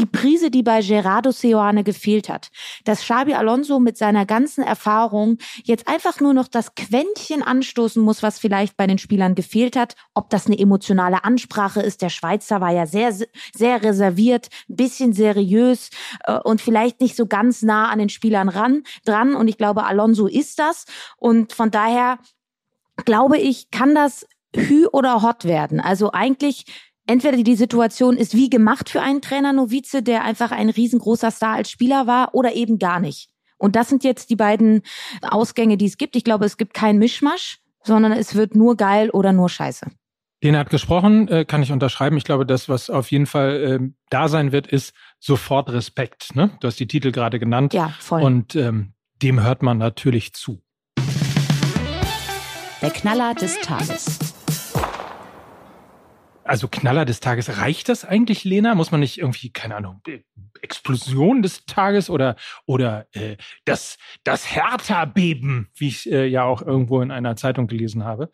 die 0.00 0.06
Prise, 0.06 0.50
die 0.50 0.62
bei 0.62 0.80
Gerardo 0.80 1.30
Seoane 1.30 1.84
gefehlt 1.84 2.28
hat. 2.28 2.50
Dass 2.84 3.02
Xabi 3.02 3.34
Alonso 3.34 3.78
mit 3.78 3.98
seiner 3.98 4.24
ganzen 4.24 4.64
Erfahrung 4.64 5.36
jetzt 5.62 5.86
einfach 5.86 6.20
nur 6.20 6.32
noch 6.32 6.48
das 6.48 6.74
Quäntchen 6.74 7.42
anstoßen 7.42 8.02
muss, 8.02 8.22
was 8.22 8.38
vielleicht 8.38 8.76
bei 8.76 8.86
den 8.86 8.98
Spielern 8.98 9.34
gefehlt 9.34 9.76
hat. 9.76 9.94
Ob 10.14 10.30
das 10.30 10.46
eine 10.46 10.58
emotionale 10.58 11.24
Ansprache 11.24 11.82
ist. 11.82 12.00
Der 12.00 12.08
Schweizer 12.08 12.60
war 12.60 12.72
ja 12.72 12.86
sehr, 12.86 13.14
sehr 13.54 13.82
reserviert, 13.82 14.48
bisschen 14.68 15.12
seriös 15.12 15.90
äh, 16.24 16.38
und 16.38 16.60
vielleicht 16.60 17.00
nicht 17.00 17.14
so 17.14 17.26
ganz 17.26 17.62
nah 17.62 17.90
an 17.90 17.98
den 17.98 18.08
Spielern 18.08 18.48
ran, 18.48 18.82
dran. 19.04 19.34
Und 19.34 19.48
ich 19.48 19.58
glaube, 19.58 19.84
Alonso 19.84 20.26
ist 20.26 20.58
das. 20.58 20.86
Und 21.18 21.52
von 21.52 21.70
daher 21.70 22.18
glaube 23.04 23.38
ich, 23.38 23.70
kann 23.70 23.94
das 23.94 24.26
Hü 24.54 24.86
oder 24.86 25.22
Hot 25.22 25.44
werden. 25.44 25.80
Also 25.80 26.12
eigentlich 26.12 26.64
entweder 27.10 27.42
die 27.42 27.56
Situation 27.56 28.16
ist 28.16 28.34
wie 28.36 28.48
gemacht 28.48 28.88
für 28.88 29.02
einen 29.02 29.20
Trainer 29.20 29.52
Novize, 29.52 30.02
der 30.02 30.22
einfach 30.22 30.52
ein 30.52 30.70
riesengroßer 30.70 31.30
Star 31.30 31.56
als 31.56 31.70
Spieler 31.70 32.06
war, 32.06 32.34
oder 32.34 32.54
eben 32.54 32.78
gar 32.78 33.00
nicht. 33.00 33.28
Und 33.58 33.76
das 33.76 33.88
sind 33.88 34.04
jetzt 34.04 34.30
die 34.30 34.36
beiden 34.36 34.82
Ausgänge, 35.20 35.76
die 35.76 35.86
es 35.86 35.98
gibt. 35.98 36.14
Ich 36.14 36.24
glaube, 36.24 36.44
es 36.44 36.56
gibt 36.56 36.72
keinen 36.72 36.98
Mischmasch, 36.98 37.58
sondern 37.82 38.12
es 38.12 38.34
wird 38.36 38.54
nur 38.54 38.76
geil 38.76 39.10
oder 39.10 39.32
nur 39.32 39.48
scheiße. 39.48 39.86
Lena 40.42 40.60
hat 40.60 40.70
gesprochen, 40.70 41.28
äh, 41.28 41.44
kann 41.44 41.62
ich 41.62 41.72
unterschreiben. 41.72 42.16
Ich 42.16 42.24
glaube, 42.24 42.46
das, 42.46 42.68
was 42.68 42.88
auf 42.88 43.10
jeden 43.10 43.26
Fall 43.26 43.80
äh, 43.82 43.92
da 44.08 44.28
sein 44.28 44.52
wird, 44.52 44.68
ist 44.68 44.94
sofort 45.18 45.70
Respekt. 45.70 46.34
Ne? 46.34 46.50
Du 46.60 46.68
hast 46.68 46.80
die 46.80 46.86
Titel 46.86 47.10
gerade 47.10 47.38
genannt. 47.38 47.74
Ja, 47.74 47.92
voll. 47.98 48.22
Und 48.22 48.54
ähm, 48.54 48.94
dem 49.20 49.42
hört 49.42 49.62
man 49.62 49.76
natürlich 49.76 50.32
zu. 50.32 50.62
Der 52.80 52.90
Knaller 52.90 53.34
des 53.34 53.60
Tages 53.60 54.29
also 56.50 56.66
Knaller 56.66 57.04
des 57.04 57.20
Tages, 57.20 57.58
reicht 57.58 57.88
das 57.88 58.04
eigentlich, 58.04 58.42
Lena? 58.42 58.74
Muss 58.74 58.90
man 58.90 58.98
nicht 58.98 59.18
irgendwie, 59.18 59.52
keine 59.52 59.76
Ahnung, 59.76 60.00
äh, 60.08 60.18
Explosion 60.62 61.42
des 61.42 61.64
Tages 61.64 62.10
oder, 62.10 62.34
oder 62.66 63.06
äh, 63.12 63.36
das, 63.64 63.98
das 64.24 64.52
Hertha-Beben, 64.52 65.68
wie 65.76 65.86
ich 65.86 66.10
äh, 66.10 66.26
ja 66.26 66.42
auch 66.42 66.60
irgendwo 66.60 67.02
in 67.02 67.12
einer 67.12 67.36
Zeitung 67.36 67.68
gelesen 67.68 68.04
habe. 68.04 68.32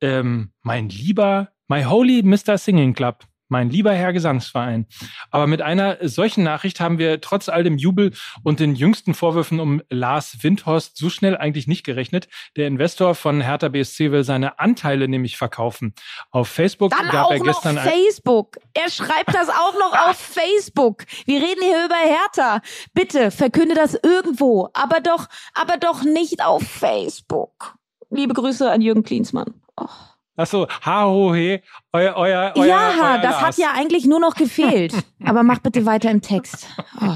Ähm, 0.00 0.52
mein 0.62 0.88
lieber, 0.88 1.52
my 1.68 1.84
holy 1.84 2.24
Mr. 2.24 2.58
Singing 2.58 2.94
Club 2.94 3.26
mein 3.52 3.70
lieber 3.70 3.92
Herr 3.92 4.12
Gesangsverein. 4.12 4.86
Aber 5.30 5.46
mit 5.46 5.62
einer 5.62 5.98
solchen 6.00 6.42
Nachricht 6.42 6.80
haben 6.80 6.98
wir 6.98 7.20
trotz 7.20 7.48
all 7.48 7.62
dem 7.62 7.78
Jubel 7.78 8.12
und 8.42 8.58
den 8.58 8.74
jüngsten 8.74 9.14
Vorwürfen 9.14 9.60
um 9.60 9.80
Lars 9.90 10.42
Windhorst 10.42 10.96
so 10.96 11.10
schnell 11.10 11.36
eigentlich 11.36 11.68
nicht 11.68 11.84
gerechnet. 11.84 12.28
Der 12.56 12.66
Investor 12.66 13.14
von 13.14 13.40
Hertha 13.40 13.68
BSC 13.68 14.10
will 14.10 14.24
seine 14.24 14.58
Anteile 14.58 15.06
nämlich 15.06 15.36
verkaufen. 15.36 15.94
Auf 16.30 16.48
Facebook 16.48 16.90
Dann 16.90 17.10
gab 17.10 17.30
er 17.30 17.38
gestern 17.38 17.76
noch 17.76 17.82
Facebook. 17.82 18.56
Er 18.74 18.90
schreibt 18.90 19.34
das 19.34 19.48
auch 19.48 19.74
noch 19.78 20.08
auf 20.08 20.16
Facebook. 20.16 21.04
Wir 21.26 21.40
reden 21.40 21.62
hier 21.62 21.84
über 21.84 21.94
Hertha. 21.94 22.62
Bitte 22.94 23.30
verkünde 23.30 23.74
das 23.74 23.94
irgendwo, 24.02 24.70
aber 24.72 25.00
doch, 25.00 25.28
aber 25.54 25.76
doch 25.76 26.02
nicht 26.02 26.42
auf 26.42 26.62
Facebook. 26.62 27.76
Liebe 28.10 28.32
Grüße 28.32 28.70
an 28.70 28.80
Jürgen 28.80 29.02
Klinsmann. 29.02 29.54
Oh. 29.76 29.86
Achso, 30.42 30.66
ha, 30.84 31.04
ho, 31.04 31.32
he, 31.34 31.60
euer, 31.92 32.14
euer, 32.16 32.52
euer 32.56 32.66
Ja, 32.66 32.90
euer 32.90 33.18
das 33.18 33.32
Lars. 33.32 33.42
hat 33.42 33.56
ja 33.58 33.68
eigentlich 33.76 34.06
nur 34.06 34.18
noch 34.18 34.34
gefehlt. 34.34 34.92
Aber 35.24 35.42
mach 35.42 35.58
bitte 35.58 35.86
weiter 35.86 36.10
im 36.10 36.20
Text. 36.20 36.66
Oh. 37.00 37.14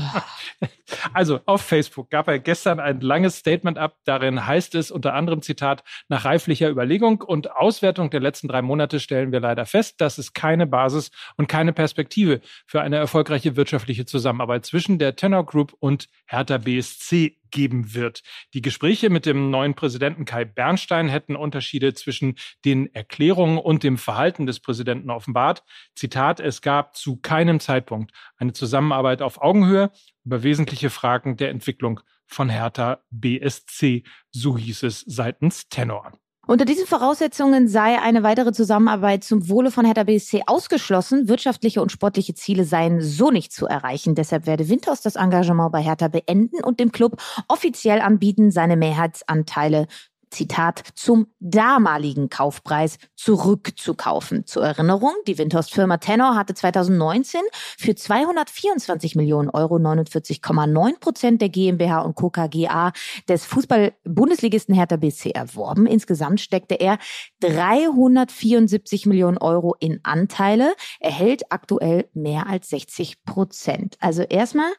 Also 1.13 1.41
auf 1.47 1.63
Facebook 1.63 2.11
gab 2.11 2.29
er 2.29 2.39
gestern 2.39 2.81
ein 2.81 3.01
langes 3.01 3.39
Statement 3.39 3.79
ab. 3.79 3.97
Darin 4.05 4.47
heißt 4.47 4.75
es 4.75 4.91
unter 4.91 5.15
anderem 5.15 5.43
Zitat, 5.43 5.83
nach 6.09 6.25
reiflicher 6.25 6.71
Überlegung 6.71 7.23
und 7.23 7.51
Auswertung 7.51 8.11
der 8.11 8.21
letzten 8.21 8.49
drei 8.49 8.63
Monate 8.63 9.01
stellen 9.01 9.33
wir 9.33 9.41
leider 9.41 9.67
fest, 9.67 10.01
dass 10.01 10.19
es 10.19 10.33
keine 10.33 10.67
Basis 10.67 11.11
und 11.37 11.49
keine 11.49 11.73
Perspektive 11.73 12.41
für 12.67 12.81
eine 12.83 12.97
erfolgreiche 12.97 13.57
wirtschaftliche 13.57 14.07
Zusammenarbeit 14.07 14.65
zwischen 14.65 14.99
der 14.99 15.17
Tenor 15.17 15.45
Group 15.47 15.75
und 15.79 16.09
Hertha 16.27 16.59
BSC 16.59 17.37
geben 17.51 17.95
wird. 17.95 18.23
Die 18.55 18.61
Gespräche 18.61 19.09
mit 19.09 19.25
dem 19.25 19.51
neuen 19.51 19.75
Präsidenten 19.75 20.25
Kai 20.25 20.45
Bernstein 20.45 21.09
hätten 21.09 21.37
Unterschiede 21.37 21.95
zwischen 21.95 22.37
den 22.65 22.93
Erklärungen 22.95 23.59
und 23.59 23.83
dem 23.83 23.99
Verhalten 23.99 24.47
des 24.47 24.61
Präsidenten 24.61 25.11
offenbart. 25.11 25.63
Zitat, 25.95 26.41
es 26.41 26.61
gab 26.61 26.97
zu 26.97 27.17
keinem 27.17 27.61
Zeitpunkt 27.61 27.96
eine 28.37 28.53
Zusammenarbeit 28.53 29.23
auf 29.23 29.41
Augenhöhe 29.41 29.91
über 30.25 30.43
wesentliche 30.43 30.91
Fragen 30.91 31.37
der 31.37 31.51
Entwicklung 31.51 32.01
von 32.27 32.49
Hertha 32.49 33.01
BSC, 33.11 34.03
so 34.31 34.59
hieß 34.59 34.83
es 34.83 35.01
seitens 35.07 35.69
Tenor. 35.69 36.13
Unter 36.49 36.65
diesen 36.65 36.87
Voraussetzungen 36.87 37.67
sei 37.67 38.01
eine 38.01 38.23
weitere 38.23 38.53
Zusammenarbeit 38.53 39.25
zum 39.25 39.49
Wohle 39.49 39.73
von 39.73 39.85
Hertha 39.85 40.05
BSC 40.05 40.43
ausgeschlossen. 40.47 41.27
Wirtschaftliche 41.29 41.83
und 41.83 41.91
sportliche 41.91 42.35
Ziele 42.35 42.65
seien 42.65 43.01
so 43.01 43.33
nicht 43.33 43.53
zu 43.53 43.67
erreichen. 43.67 44.15
Deshalb 44.15 44.47
werde 44.47 44.69
Winters 44.69 45.01
das 45.01 45.17
Engagement 45.17 45.73
bei 45.73 45.83
Hertha 45.83 46.07
beenden 46.07 46.63
und 46.63 46.79
dem 46.79 46.93
Club 46.93 47.21
offiziell 47.49 48.01
anbieten, 48.01 48.53
seine 48.53 48.77
Mehrheitsanteile 48.77 49.89
Zitat, 50.31 50.83
zum 50.95 51.29
damaligen 51.41 52.29
Kaufpreis 52.29 52.99
zurückzukaufen. 53.15 54.47
Zur 54.47 54.65
Erinnerung, 54.65 55.13
die 55.27 55.39
Windhorst-Firma 55.39 55.99
Tenor 55.99 56.35
hatte 56.35 56.55
2019 56.55 57.41
für 57.79 57.95
224 57.95 59.17
Millionen 59.17 59.51
Euro 59.51 59.77
49,9 59.77 60.99
Prozent 60.99 61.41
der 61.41 61.49
GmbH 61.49 62.01
und 62.01 62.15
Co. 62.15 62.31
KGA 62.31 62.93
des 63.29 63.47
Fußball-Bundesligisten 63.47 64.75
Hertha 64.75 64.97
BC 64.97 65.31
erworben. 65.31 65.87
Insgesamt 65.87 66.41
steckte 66.41 66.75
er 66.75 66.99
374 67.41 69.07
Millionen 69.07 69.39
Euro 69.39 69.75
in 69.79 70.01
Anteile, 70.03 70.75
erhält 71.01 71.51
aktuell 71.51 72.09
mehr 72.15 72.47
als 72.47 72.69
60 72.71 73.25
Prozent. 73.25 73.97
Also 74.01 74.23
erstmal, 74.23 74.73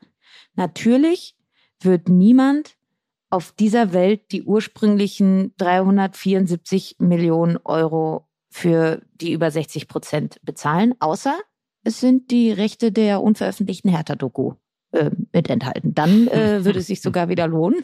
natürlich 0.56 1.36
wird 1.82 2.10
niemand 2.10 2.77
auf 3.30 3.52
dieser 3.52 3.94
Welt 3.94 4.32
die 4.32 4.44
ursprünglichen 4.44 5.54
374 5.58 6.98
Millionen 7.00 7.58
Euro 7.64 8.28
für 8.50 9.02
die 9.16 9.34
über 9.34 9.52
60 9.52 9.88
Prozent 9.88 10.40
bezahlen, 10.44 10.96
außer 11.00 11.38
es 11.84 12.00
sind 12.00 12.32
die 12.32 12.52
Rechte 12.52 12.92
der 12.92 13.22
unveröffentlichten 13.22 13.90
Hertha-Doku 13.92 14.54
äh, 14.92 15.12
mit 15.32 15.50
enthalten. 15.50 15.94
Dann 15.94 16.28
äh, 16.28 16.66
würde 16.66 16.80
es 16.80 16.88
sich 16.88 17.02
sogar 17.02 17.30
wieder 17.30 17.48
lohnen. 17.48 17.84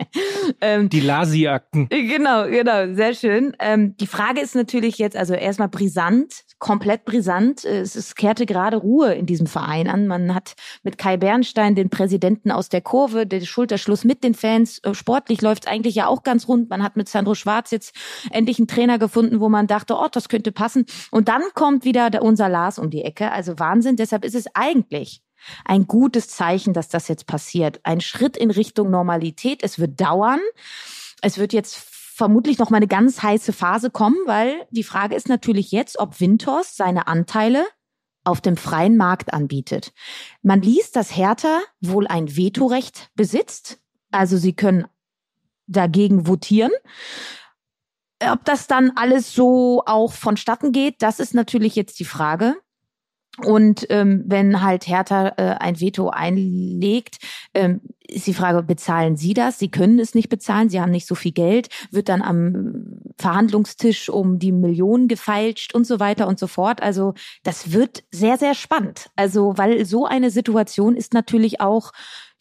ähm, 0.60 0.88
die 0.88 1.00
Lasi-Akten. 1.00 1.88
Genau, 1.88 2.46
genau, 2.48 2.94
sehr 2.94 3.14
schön. 3.14 3.56
Ähm, 3.58 3.96
die 3.98 4.06
Frage 4.06 4.40
ist 4.40 4.54
natürlich 4.54 4.98
jetzt, 4.98 5.16
also 5.16 5.34
erstmal 5.34 5.68
brisant, 5.68 6.44
komplett 6.58 7.04
brisant. 7.04 7.64
Es, 7.64 7.94
es 7.96 8.14
kehrte 8.14 8.46
gerade 8.46 8.76
Ruhe 8.76 9.14
in 9.14 9.26
diesem 9.26 9.46
Verein 9.46 9.88
an. 9.88 10.06
Man 10.06 10.34
hat 10.34 10.54
mit 10.82 10.98
Kai 10.98 11.16
Bernstein 11.16 11.74
den 11.74 11.90
Präsidenten 11.90 12.50
aus 12.50 12.68
der 12.68 12.80
Kurve, 12.80 13.26
der 13.26 13.40
Schulterschluss 13.42 14.04
mit 14.04 14.24
den 14.24 14.34
Fans. 14.34 14.78
Äh, 14.78 14.94
sportlich 14.94 15.42
läuft 15.42 15.64
es 15.64 15.70
eigentlich 15.70 15.94
ja 15.94 16.06
auch 16.06 16.22
ganz 16.22 16.48
rund. 16.48 16.70
Man 16.70 16.82
hat 16.82 16.96
mit 16.96 17.08
Sandro 17.08 17.34
Schwarz 17.34 17.70
jetzt 17.70 17.94
endlich 18.30 18.58
einen 18.58 18.68
Trainer 18.68 18.98
gefunden, 18.98 19.40
wo 19.40 19.48
man 19.48 19.66
dachte, 19.66 19.94
oh, 19.94 20.08
das 20.10 20.28
könnte 20.28 20.52
passen. 20.52 20.86
Und 21.10 21.28
dann 21.28 21.42
kommt 21.54 21.84
wieder 21.84 22.10
der, 22.10 22.22
unser 22.22 22.48
Lars 22.48 22.78
um 22.78 22.90
die 22.90 23.02
Ecke. 23.02 23.32
Also 23.32 23.58
Wahnsinn. 23.58 23.96
Deshalb 23.96 24.24
ist 24.24 24.34
es 24.34 24.46
eigentlich 24.54 25.22
ein 25.64 25.86
gutes 25.86 26.28
Zeichen, 26.28 26.72
dass 26.72 26.88
das 26.88 27.08
jetzt 27.08 27.26
passiert. 27.26 27.80
Ein 27.82 28.00
Schritt 28.00 28.36
in 28.36 28.50
Richtung 28.50 28.90
Normalität. 28.90 29.62
Es 29.62 29.78
wird 29.78 30.00
dauern. 30.00 30.40
Es 31.22 31.38
wird 31.38 31.52
jetzt 31.52 31.95
vermutlich 32.16 32.56
noch 32.56 32.70
mal 32.70 32.78
eine 32.78 32.86
ganz 32.86 33.22
heiße 33.22 33.52
Phase 33.52 33.90
kommen, 33.90 34.16
weil 34.24 34.66
die 34.70 34.84
Frage 34.84 35.14
ist 35.14 35.28
natürlich 35.28 35.70
jetzt, 35.70 35.98
ob 35.98 36.18
Winters 36.18 36.74
seine 36.74 37.08
Anteile 37.08 37.66
auf 38.24 38.40
dem 38.40 38.56
freien 38.56 38.96
Markt 38.96 39.34
anbietet. 39.34 39.92
Man 40.40 40.62
liest, 40.62 40.96
dass 40.96 41.14
Hertha 41.14 41.60
wohl 41.82 42.06
ein 42.06 42.34
Vetorecht 42.34 43.10
besitzt. 43.16 43.80
Also 44.10 44.38
sie 44.38 44.54
können 44.54 44.86
dagegen 45.66 46.26
votieren. 46.26 46.72
Ob 48.24 48.46
das 48.46 48.66
dann 48.66 48.92
alles 48.96 49.34
so 49.34 49.82
auch 49.84 50.14
vonstatten 50.14 50.72
geht, 50.72 51.02
das 51.02 51.20
ist 51.20 51.34
natürlich 51.34 51.76
jetzt 51.76 52.00
die 52.00 52.06
Frage. 52.06 52.56
Und 53.44 53.86
ähm, 53.90 54.24
wenn 54.26 54.62
halt 54.62 54.86
Hertha 54.86 55.34
äh, 55.36 55.56
ein 55.58 55.80
Veto 55.80 56.08
einlegt, 56.08 57.18
ähm, 57.54 57.80
ist 58.08 58.26
die 58.26 58.34
Frage, 58.34 58.62
bezahlen 58.62 59.16
Sie 59.16 59.34
das? 59.34 59.58
Sie 59.58 59.70
können 59.70 59.98
es 59.98 60.14
nicht 60.14 60.28
bezahlen, 60.28 60.68
Sie 60.68 60.80
haben 60.80 60.90
nicht 60.90 61.06
so 61.06 61.14
viel 61.14 61.32
Geld, 61.32 61.68
wird 61.90 62.08
dann 62.08 62.22
am 62.22 63.00
Verhandlungstisch 63.18 64.08
um 64.08 64.38
die 64.38 64.52
Millionen 64.52 65.08
gefeilscht 65.08 65.74
und 65.74 65.86
so 65.86 66.00
weiter 66.00 66.28
und 66.28 66.38
so 66.38 66.46
fort. 66.46 66.82
Also 66.82 67.14
das 67.42 67.72
wird 67.72 68.04
sehr, 68.10 68.38
sehr 68.38 68.54
spannend. 68.54 69.10
Also 69.16 69.54
weil 69.56 69.84
so 69.84 70.06
eine 70.06 70.30
Situation 70.30 70.96
ist 70.96 71.14
natürlich 71.14 71.60
auch 71.60 71.92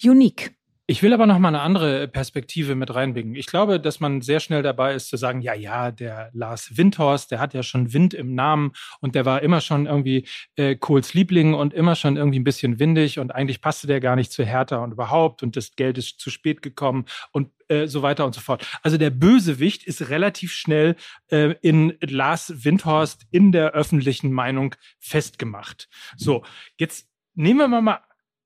unique. 0.04 0.56
Ich 0.88 1.02
will 1.02 1.14
aber 1.14 1.26
noch 1.26 1.40
mal 1.40 1.48
eine 1.48 1.62
andere 1.62 2.08
Perspektive 2.08 2.76
mit 2.76 2.94
reinbringen. 2.94 3.34
Ich 3.34 3.48
glaube, 3.48 3.80
dass 3.80 4.00
man 4.00 4.22
sehr 4.22 4.40
schnell 4.40 4.62
dabei 4.62 4.94
ist 4.94 5.08
zu 5.08 5.18
sagen, 5.18 5.42
ja, 5.42 5.56
ja, 5.56 5.90
der 5.90 6.30
Lars 6.34 6.78
Windhorst, 6.78 7.32
der 7.32 7.40
hat 7.40 7.56
ja 7.56 7.64
schon 7.64 7.92
Wind 7.92 8.14
im 8.14 8.36
Namen 8.36 8.72
und 9.00 9.16
der 9.16 9.26
war 9.26 9.42
immer 9.42 9.62
schon 9.62 9.88
irgendwie 9.88 10.28
äh, 10.58 10.76
Kohls 10.76 11.16
Liebling 11.16 11.56
und 11.56 11.74
immer 11.74 11.96
schon 11.96 12.18
irgendwie 12.18 12.38
ein 12.38 12.44
bisschen 12.44 12.78
windig 12.78 13.18
und 13.18 13.34
eigentlich 13.34 13.62
passte 13.62 13.88
der 13.88 14.00
gar 14.00 14.16
nicht 14.16 14.32
zu 14.32 14.46
Hertha 14.46 14.78
und 14.78 14.92
überhaupt 14.92 15.42
und 15.42 15.56
das 15.56 15.76
Geld 15.76 15.98
ist 15.98 16.20
zu 16.20 16.30
spät 16.30 16.62
gekommen 16.62 17.06
und 17.32 17.50
äh, 17.68 17.88
so 17.88 18.04
weiter 18.04 18.24
und 18.24 18.36
so 18.36 18.42
fort. 18.42 18.64
Also 18.84 19.00
der 19.00 19.10
Bösewicht 19.10 19.86
ist 19.86 20.10
relativ 20.10 20.52
schnell 20.52 20.98
äh, 21.32 21.56
in 21.64 21.98
Lars 22.00 22.64
Windhorst 22.64 23.26
in 23.32 23.52
der 23.52 23.72
öffentlichen 23.72 24.32
Meinung 24.32 24.76
festgemacht. 25.00 25.90
So, 26.16 26.46
jetzt 26.78 27.10
nehmen 27.34 27.72
wir 27.72 27.82
mal 27.82 28.02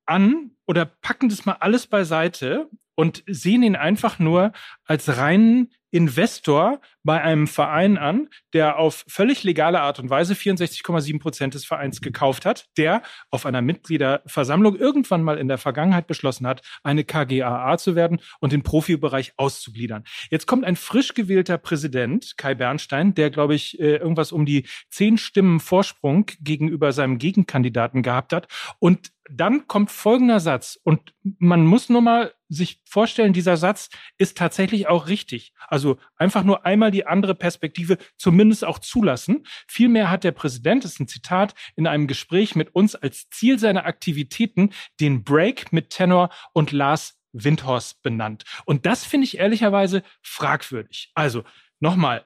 an 0.06 0.52
oder 0.70 0.86
packen 0.86 1.30
das 1.30 1.48
mal 1.48 1.58
alles 1.62 1.88
beiseite 1.88 2.70
und 2.94 3.24
sehen 3.26 3.64
ihn 3.64 3.76
einfach 3.76 4.20
nur 4.20 4.52
als 4.86 5.18
reinen 5.18 5.72
Investor 5.90 6.80
bei 7.10 7.24
einem 7.24 7.48
Verein 7.48 7.98
an, 7.98 8.28
der 8.54 8.78
auf 8.78 9.04
völlig 9.08 9.44
legale 9.44 9.82
Art 9.82 9.98
und 9.98 10.12
Weise 10.12 10.36
64,7 10.36 11.20
Prozent 11.20 11.56
des 11.56 11.66
Vereins 11.66 12.02
gekauft 12.02 12.46
hat, 12.46 12.68
der 12.78 13.02
auf 13.32 13.48
einer 13.48 13.64
Mitgliederversammlung 13.64 14.76
irgendwann 14.76 15.24
mal 15.24 15.40
in 15.40 15.48
der 15.48 15.58
Vergangenheit 15.58 16.06
beschlossen 16.06 16.46
hat, 16.46 16.62
eine 16.84 17.04
KGAA 17.04 17.80
zu 17.80 17.96
werden 17.96 18.20
und 18.42 18.52
den 18.52 18.62
Profibereich 18.62 19.34
auszugliedern. 19.38 20.04
Jetzt 20.30 20.46
kommt 20.46 20.66
ein 20.66 20.76
frisch 20.76 21.16
gewählter 21.16 21.58
Präsident, 21.58 22.38
Kai 22.38 22.54
Bernstein, 22.54 23.16
der, 23.16 23.32
glaube 23.32 23.56
ich, 23.56 23.80
äh, 23.80 23.96
irgendwas 23.96 24.32
um 24.32 24.46
die 24.46 24.68
zehn 24.92 25.18
Stimmen 25.18 25.60
Vorsprung 25.60 26.28
gegenüber 26.42 26.92
seinem 26.92 27.18
Gegenkandidaten 27.18 28.04
gehabt 28.04 28.34
hat. 28.34 28.48
Und 28.78 29.10
dann 29.32 29.68
kommt 29.68 29.92
folgender 29.92 30.40
Satz. 30.40 30.80
Und 30.84 31.14
man 31.38 31.66
muss 31.66 31.90
nur 31.90 32.02
mal 32.02 32.34
sich 32.50 32.82
vorstellen, 32.84 33.32
dieser 33.32 33.58
Satz 33.58 33.90
ist 34.18 34.38
tatsächlich 34.38 34.88
auch 34.88 35.08
richtig. 35.08 35.54
Also 35.68 35.98
einfach 36.18 36.44
nur 36.44 36.66
einmal 36.66 36.90
die 36.90 36.99
andere 37.06 37.36
Perspektive 37.36 37.98
zumindest 38.18 38.66
auch 38.66 38.80
zulassen. 38.80 39.46
Vielmehr 39.68 40.10
hat 40.10 40.24
der 40.24 40.32
Präsident, 40.32 40.84
das 40.84 40.94
ist 40.94 41.00
ein 41.00 41.08
Zitat, 41.08 41.54
in 41.76 41.88
einem 41.88 42.08
Gespräch 42.08 42.56
mit 42.56 42.76
uns 42.76 42.96
als 42.96 43.30
Ziel 43.30 43.60
seiner 43.60 43.86
Aktivitäten 43.86 44.72
den 45.00 45.24
Break 45.24 45.72
mit 45.74 45.90
Tenor 45.90 46.30
und 46.54 46.72
Lars 46.72 47.16
Windhorst 47.32 48.02
benannt. 48.02 48.44
Und 48.66 48.86
das 48.86 49.06
finde 49.06 49.26
ich 49.26 49.38
ehrlicherweise 49.38 50.04
fragwürdig. 50.24 51.12
Also 51.14 51.44
nochmal, 51.80 52.26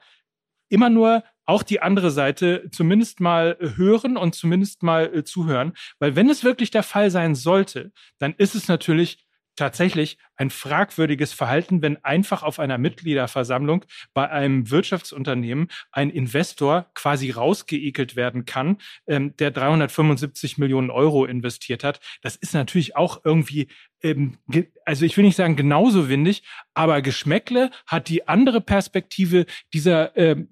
immer 0.70 0.90
nur 0.90 1.24
auch 1.46 1.64
die 1.64 1.82
andere 1.82 2.10
Seite 2.10 2.70
zumindest 2.72 3.20
mal 3.20 3.58
hören 3.60 4.18
und 4.18 4.34
zumindest 4.34 4.82
mal 4.82 5.14
äh, 5.14 5.24
zuhören, 5.24 5.74
weil 6.00 6.16
wenn 6.16 6.30
es 6.30 6.44
wirklich 6.44 6.72
der 6.72 6.84
Fall 6.84 7.12
sein 7.12 7.36
sollte, 7.36 7.92
dann 8.18 8.34
ist 8.38 8.56
es 8.56 8.68
natürlich 8.68 9.23
tatsächlich 9.56 10.18
ein 10.36 10.50
fragwürdiges 10.50 11.34
Verhalten, 11.34 11.82
wenn 11.82 12.04
einfach 12.04 12.44
auf 12.44 12.60
einer 12.60 12.78
Mitgliederversammlung 12.78 13.86
bei 14.14 14.30
einem 14.30 14.70
Wirtschaftsunternehmen 14.70 15.68
ein 15.92 16.10
Investor 16.10 16.88
quasi 16.94 17.32
rausgeekelt 17.32 18.16
werden 18.16 18.46
kann, 18.46 18.78
ähm, 19.08 19.36
der 19.38 19.52
375 19.52 20.58
Millionen 20.58 20.90
Euro 20.90 21.26
investiert 21.26 21.84
hat. 21.84 22.00
Das 22.22 22.36
ist 22.36 22.54
natürlich 22.54 22.96
auch 22.96 23.22
irgendwie, 23.24 23.68
ähm, 24.02 24.38
also 24.86 25.06
ich 25.06 25.16
will 25.18 25.26
nicht 25.26 25.36
sagen 25.36 25.56
genauso 25.56 26.10
windig, 26.10 26.44
aber 26.74 27.02
Geschmäckle 27.02 27.70
hat 27.86 28.10
die 28.10 28.28
andere 28.28 28.62
Perspektive 28.62 29.46
dieser 29.74 30.16
ähm, 30.18 30.50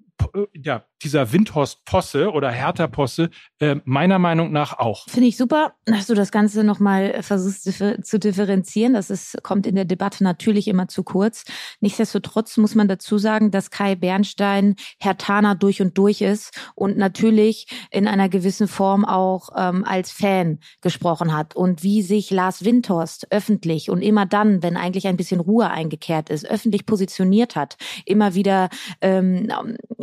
ja, 0.54 0.84
dieser 1.02 1.32
Windhorst-Posse 1.32 2.32
oder 2.32 2.50
Hertha-Posse 2.50 3.30
äh, 3.58 3.76
meiner 3.84 4.18
Meinung 4.18 4.52
nach 4.52 4.78
auch. 4.78 5.08
Finde 5.08 5.28
ich 5.28 5.36
super, 5.36 5.74
dass 5.84 6.06
du 6.06 6.14
das 6.14 6.30
Ganze 6.30 6.64
nochmal 6.64 7.22
versuchst 7.22 7.72
zu 8.02 8.18
differenzieren. 8.18 8.94
Das 8.94 9.10
ist, 9.10 9.42
kommt 9.42 9.66
in 9.66 9.74
der 9.74 9.84
Debatte 9.84 10.24
natürlich 10.24 10.68
immer 10.68 10.88
zu 10.88 11.02
kurz. 11.02 11.44
Nichtsdestotrotz 11.80 12.56
muss 12.56 12.74
man 12.74 12.88
dazu 12.88 13.18
sagen, 13.18 13.50
dass 13.50 13.70
Kai 13.70 13.94
Bernstein 13.94 14.76
Herr 15.00 15.16
Tana 15.18 15.54
durch 15.54 15.80
und 15.80 15.96
durch 15.98 16.22
ist 16.22 16.52
und 16.74 16.96
natürlich 16.96 17.66
in 17.90 18.08
einer 18.08 18.28
gewissen 18.28 18.68
Form 18.68 19.04
auch 19.04 19.50
ähm, 19.56 19.84
als 19.84 20.10
Fan 20.10 20.58
gesprochen 20.80 21.36
hat. 21.36 21.54
Und 21.56 21.82
wie 21.82 22.02
sich 22.02 22.30
Lars 22.30 22.64
Windhorst 22.64 23.28
öffentlich 23.30 23.90
und 23.90 24.02
immer 24.02 24.26
dann, 24.26 24.62
wenn 24.62 24.76
eigentlich 24.76 25.06
ein 25.06 25.16
bisschen 25.16 25.40
Ruhe 25.40 25.70
eingekehrt 25.70 26.30
ist, 26.30 26.48
öffentlich 26.48 26.86
positioniert 26.86 27.56
hat, 27.56 27.76
immer 28.04 28.34
wieder 28.34 28.68
ähm, 29.00 29.50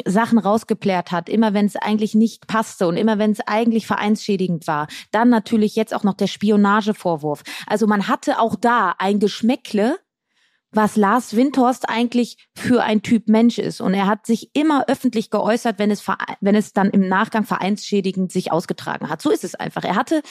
Sachen 0.06 0.40
rausgeplärt 0.90 1.12
hat, 1.12 1.30
immer 1.30 1.54
wenn 1.54 1.66
es 1.66 1.76
eigentlich 1.76 2.16
nicht 2.16 2.48
passte 2.48 2.88
und 2.88 2.98
immer 2.98 3.18
wenn 3.18 3.32
es 3.32 3.40
eigentlich 3.46 3.88
vereinsschädigend 3.88 4.68
war. 4.68 4.88
Dann 5.12 5.30
natürlich 5.30 5.76
jetzt 5.76 5.94
auch 5.94 6.04
noch 6.04 6.16
der 6.16 6.28
Spionagevorwurf. 6.28 7.44
Also 7.68 7.88
man 7.88 8.08
hatte 8.08 8.40
auch 8.40 8.56
da 8.56 8.96
ein 8.98 9.20
Geschmäckle, 9.20 9.98
was 10.72 10.96
Lars 10.96 11.36
Windhorst 11.36 11.90
eigentlich 11.90 12.38
für 12.56 12.84
ein 12.84 13.02
Typ 13.02 13.28
Mensch 13.28 13.58
ist. 13.58 13.82
Und 13.82 13.94
er 13.94 14.08
hat 14.08 14.26
sich 14.26 14.52
immer 14.54 14.86
öffentlich 14.88 15.30
geäußert, 15.30 15.80
wenn 15.80 15.92
es, 15.92 16.06
wenn 16.42 16.56
es 16.56 16.74
dann 16.74 16.90
im 16.90 17.08
Nachgang 17.08 17.44
vereinsschädigend 17.44 18.32
sich 18.32 18.52
ausgetragen 18.52 19.10
hat. 19.10 19.22
So 19.22 19.32
ist 19.32 19.44
es 19.44 19.56
einfach. 19.56 19.84
Er 19.84 19.96
hatte, 19.96 20.22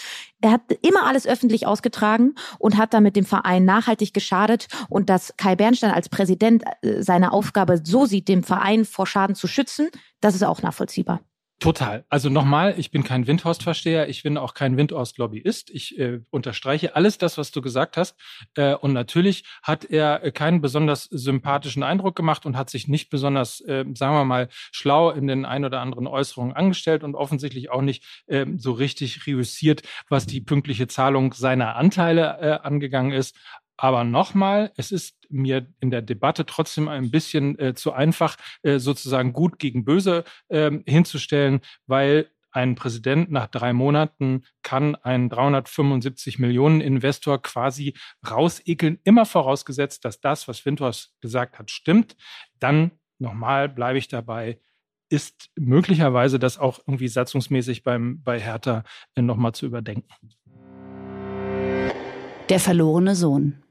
er 0.40 0.52
hat 0.52 0.62
immer 0.82 1.06
alles 1.06 1.26
öffentlich 1.26 1.66
ausgetragen 1.66 2.34
und 2.58 2.76
hat 2.76 2.94
damit 2.94 3.16
dem 3.16 3.24
Verein 3.24 3.64
nachhaltig 3.64 4.14
geschadet. 4.14 4.68
Und 4.88 5.10
dass 5.10 5.34
Kai 5.36 5.56
Bernstein 5.56 5.90
als 5.90 6.08
Präsident 6.08 6.64
äh, 6.82 7.02
seine 7.02 7.32
Aufgabe 7.32 7.80
so 7.82 8.06
sieht, 8.06 8.28
dem 8.28 8.42
Verein 8.42 8.84
vor 8.84 9.06
Schaden 9.06 9.34
zu 9.34 9.46
schützen, 9.48 9.88
das 10.20 10.34
ist 10.34 10.44
auch 10.44 10.62
nachvollziehbar. 10.62 11.20
Total. 11.60 12.04
Also 12.08 12.28
nochmal, 12.30 12.74
ich 12.78 12.92
bin 12.92 13.02
kein 13.02 13.26
Windhorst-Versteher, 13.26 14.08
ich 14.08 14.22
bin 14.22 14.38
auch 14.38 14.54
kein 14.54 14.76
Windhorst-Lobbyist. 14.76 15.70
Ich 15.70 15.98
äh, 15.98 16.20
unterstreiche 16.30 16.94
alles 16.94 17.18
das, 17.18 17.36
was 17.36 17.50
du 17.50 17.60
gesagt 17.60 17.96
hast. 17.96 18.16
Äh, 18.54 18.74
und 18.76 18.92
natürlich 18.92 19.42
hat 19.64 19.84
er 19.84 20.30
keinen 20.30 20.60
besonders 20.60 21.04
sympathischen 21.04 21.82
Eindruck 21.82 22.14
gemacht 22.14 22.46
und 22.46 22.56
hat 22.56 22.70
sich 22.70 22.86
nicht 22.86 23.10
besonders, 23.10 23.60
äh, 23.62 23.84
sagen 23.94 24.14
wir 24.14 24.24
mal, 24.24 24.48
schlau 24.70 25.10
in 25.10 25.26
den 25.26 25.44
ein 25.44 25.64
oder 25.64 25.80
anderen 25.80 26.06
Äußerungen 26.06 26.54
angestellt 26.54 27.02
und 27.02 27.16
offensichtlich 27.16 27.70
auch 27.70 27.82
nicht 27.82 28.04
äh, 28.28 28.46
so 28.56 28.70
richtig 28.70 29.26
reüssiert, 29.26 29.82
was 30.08 30.26
die 30.26 30.40
pünktliche 30.40 30.86
Zahlung 30.86 31.32
seiner 31.32 31.74
Anteile 31.74 32.38
äh, 32.40 32.66
angegangen 32.66 33.10
ist. 33.10 33.34
Aber 33.78 34.02
nochmal, 34.02 34.72
es 34.76 34.90
ist 34.90 35.16
mir 35.30 35.66
in 35.80 35.90
der 35.90 36.02
Debatte 36.02 36.44
trotzdem 36.44 36.88
ein 36.88 37.10
bisschen 37.10 37.56
äh, 37.60 37.74
zu 37.74 37.92
einfach, 37.92 38.36
äh, 38.62 38.78
sozusagen 38.78 39.32
gut 39.32 39.60
gegen 39.60 39.84
böse 39.84 40.24
äh, 40.48 40.72
hinzustellen, 40.84 41.60
weil 41.86 42.28
ein 42.50 42.74
Präsident 42.74 43.30
nach 43.30 43.46
drei 43.46 43.72
Monaten 43.72 44.42
kann 44.62 44.96
einen 44.96 45.28
375 45.28 46.40
Millionen 46.40 46.80
Investor 46.80 47.40
quasi 47.40 47.94
rausekeln, 48.28 48.98
immer 49.04 49.26
vorausgesetzt, 49.26 50.04
dass 50.04 50.20
das, 50.20 50.48
was 50.48 50.66
Winters 50.66 51.14
gesagt 51.20 51.58
hat, 51.60 51.70
stimmt. 51.70 52.16
Dann 52.58 52.90
nochmal 53.20 53.68
bleibe 53.68 53.98
ich 53.98 54.08
dabei, 54.08 54.60
ist 55.08 55.50
möglicherweise 55.56 56.40
das 56.40 56.58
auch 56.58 56.80
irgendwie 56.80 57.08
satzungsmäßig 57.08 57.84
beim, 57.84 58.22
bei 58.24 58.40
Hertha 58.40 58.82
äh, 59.14 59.22
nochmal 59.22 59.52
zu 59.52 59.66
überdenken. 59.66 60.08
Der 62.48 62.58
verlorene 62.58 63.14
Sohn. 63.14 63.62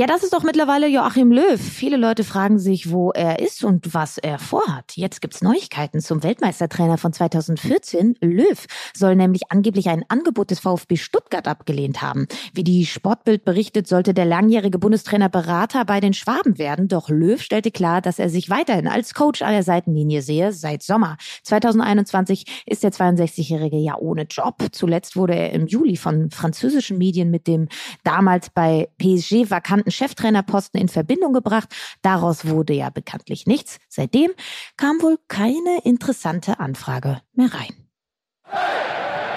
Ja, 0.00 0.06
das 0.06 0.22
ist 0.22 0.32
doch 0.32 0.44
mittlerweile 0.44 0.86
Joachim 0.86 1.30
Löw. 1.30 1.60
Viele 1.60 1.98
Leute 1.98 2.24
fragen 2.24 2.58
sich, 2.58 2.90
wo 2.90 3.10
er 3.10 3.38
ist 3.40 3.62
und 3.64 3.92
was 3.92 4.16
er 4.16 4.38
vorhat. 4.38 4.96
Jetzt 4.96 5.20
gibt's 5.20 5.42
Neuigkeiten 5.42 6.00
zum 6.00 6.22
Weltmeistertrainer 6.22 6.96
von 6.96 7.12
2014. 7.12 8.14
Löw 8.22 8.66
soll 8.94 9.14
nämlich 9.14 9.42
angeblich 9.50 9.90
ein 9.90 10.06
Angebot 10.08 10.52
des 10.52 10.60
VfB 10.60 10.96
Stuttgart 10.96 11.46
abgelehnt 11.46 12.00
haben. 12.00 12.28
Wie 12.54 12.64
die 12.64 12.86
Sportbild 12.86 13.44
berichtet, 13.44 13.88
sollte 13.88 14.14
der 14.14 14.24
langjährige 14.24 14.78
Bundestrainer 14.78 15.28
Berater 15.28 15.84
bei 15.84 16.00
den 16.00 16.14
Schwaben 16.14 16.56
werden. 16.56 16.88
Doch 16.88 17.10
Löw 17.10 17.38
stellte 17.38 17.70
klar, 17.70 18.00
dass 18.00 18.18
er 18.18 18.30
sich 18.30 18.48
weiterhin 18.48 18.88
als 18.88 19.12
Coach 19.12 19.42
an 19.42 19.52
der 19.52 19.64
Seitenlinie 19.64 20.22
sehe 20.22 20.54
seit 20.54 20.82
Sommer. 20.82 21.18
2021 21.42 22.62
ist 22.64 22.84
der 22.84 22.92
62-Jährige 22.92 23.76
ja 23.76 23.98
ohne 23.98 24.22
Job. 24.22 24.66
Zuletzt 24.72 25.14
wurde 25.16 25.34
er 25.34 25.52
im 25.52 25.66
Juli 25.66 25.98
von 25.98 26.30
französischen 26.30 26.96
Medien 26.96 27.30
mit 27.30 27.46
dem 27.46 27.68
damals 28.02 28.48
bei 28.48 28.88
PSG 28.96 29.50
vakanten 29.50 29.89
Cheftrainerposten 29.90 30.80
in 30.80 30.88
Verbindung 30.88 31.32
gebracht. 31.32 31.68
Daraus 32.02 32.46
wurde 32.46 32.72
ja 32.72 32.90
bekanntlich 32.90 33.46
nichts. 33.46 33.78
Seitdem 33.88 34.30
kam 34.76 35.00
wohl 35.02 35.18
keine 35.28 35.80
interessante 35.84 36.60
Anfrage 36.60 37.20
mehr 37.32 37.50
rein. 37.52 37.88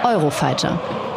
Eurofighter. 0.04 1.13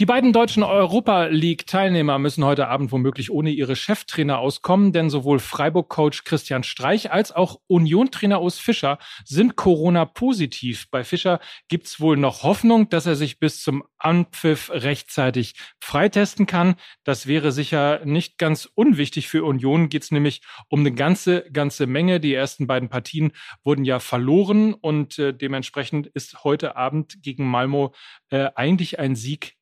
Die 0.00 0.06
beiden 0.06 0.32
deutschen 0.32 0.64
Europa 0.64 1.26
League-Teilnehmer 1.26 2.18
müssen 2.18 2.44
heute 2.44 2.66
Abend 2.66 2.90
womöglich 2.90 3.30
ohne 3.30 3.50
ihre 3.50 3.76
Cheftrainer 3.76 4.40
auskommen, 4.40 4.92
denn 4.92 5.08
sowohl 5.08 5.38
Freiburg-Coach 5.38 6.24
Christian 6.24 6.64
Streich 6.64 7.12
als 7.12 7.30
auch 7.30 7.60
Union-Trainer 7.68 8.42
Urs 8.42 8.58
Fischer 8.58 8.98
sind 9.24 9.54
Corona-positiv. 9.54 10.90
Bei 10.90 11.04
Fischer 11.04 11.38
gibt's 11.68 12.00
wohl 12.00 12.16
noch 12.16 12.42
Hoffnung, 12.42 12.88
dass 12.88 13.06
er 13.06 13.14
sich 13.14 13.38
bis 13.38 13.62
zum 13.62 13.84
Anpfiff 13.96 14.68
rechtzeitig 14.72 15.54
freitesten 15.78 16.46
kann. 16.46 16.74
Das 17.04 17.28
wäre 17.28 17.52
sicher 17.52 18.04
nicht 18.04 18.36
ganz 18.36 18.68
unwichtig. 18.74 19.28
Für 19.28 19.44
Union 19.44 19.90
geht's 19.90 20.10
nämlich 20.10 20.42
um 20.68 20.80
eine 20.80 20.90
ganze, 20.90 21.48
ganze 21.52 21.86
Menge. 21.86 22.18
Die 22.18 22.34
ersten 22.34 22.66
beiden 22.66 22.88
Partien 22.88 23.30
wurden 23.62 23.84
ja 23.84 24.00
verloren 24.00 24.74
und 24.74 25.20
äh, 25.20 25.32
dementsprechend 25.32 26.08
ist 26.08 26.42
heute 26.42 26.74
Abend 26.74 27.22
gegen 27.22 27.46
Malmo 27.48 27.94
äh, 28.30 28.48
eigentlich 28.56 28.98
ein 28.98 29.14
Sieg 29.14 29.54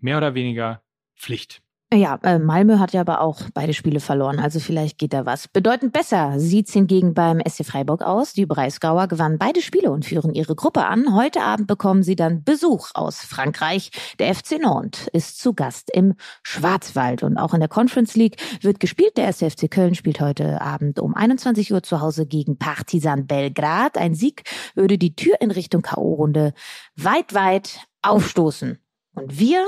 mehr 0.00 0.16
oder 0.16 0.34
weniger 0.34 0.82
Pflicht. 1.16 1.62
Ja, 1.92 2.20
äh, 2.22 2.38
Malmö 2.38 2.78
hat 2.78 2.92
ja 2.92 3.00
aber 3.00 3.20
auch 3.20 3.40
beide 3.52 3.74
Spiele 3.74 3.98
verloren, 3.98 4.38
also 4.38 4.60
vielleicht 4.60 4.96
geht 4.96 5.12
da 5.12 5.26
was. 5.26 5.48
Bedeutend 5.48 5.92
besser 5.92 6.38
sieht's 6.38 6.72
hingegen 6.72 7.14
beim 7.14 7.40
SC 7.40 7.66
Freiburg 7.66 8.02
aus. 8.02 8.32
Die 8.32 8.46
Breisgauer 8.46 9.08
gewannen 9.08 9.38
beide 9.38 9.60
Spiele 9.60 9.90
und 9.90 10.04
führen 10.04 10.32
ihre 10.32 10.54
Gruppe 10.54 10.86
an. 10.86 11.16
Heute 11.16 11.42
Abend 11.42 11.66
bekommen 11.66 12.04
sie 12.04 12.14
dann 12.14 12.44
Besuch 12.44 12.90
aus 12.94 13.18
Frankreich. 13.24 13.90
Der 14.20 14.32
FC 14.32 14.60
Nantes 14.60 15.08
ist 15.12 15.40
zu 15.40 15.52
Gast 15.52 15.90
im 15.92 16.14
Schwarzwald 16.44 17.24
und 17.24 17.38
auch 17.38 17.54
in 17.54 17.60
der 17.60 17.68
Conference 17.68 18.14
League 18.14 18.36
wird 18.62 18.78
gespielt. 18.78 19.16
Der 19.16 19.26
SFC 19.26 19.68
Köln 19.68 19.96
spielt 19.96 20.20
heute 20.20 20.60
Abend 20.60 21.00
um 21.00 21.16
21 21.16 21.72
Uhr 21.72 21.82
zu 21.82 22.00
Hause 22.00 22.24
gegen 22.24 22.56
Partizan 22.56 23.26
Belgrad. 23.26 23.98
Ein 23.98 24.14
Sieg 24.14 24.44
würde 24.76 24.96
die 24.96 25.16
Tür 25.16 25.40
in 25.40 25.50
Richtung 25.50 25.82
K.O.-Runde 25.82 26.52
weit, 26.94 27.34
weit 27.34 27.80
aufstoßen. 28.02 28.78
Und 29.16 29.40
wir 29.40 29.66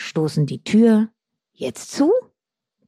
stoßen 0.00 0.46
die 0.46 0.62
Tür 0.64 1.08
jetzt 1.52 1.92
zu. 1.92 2.12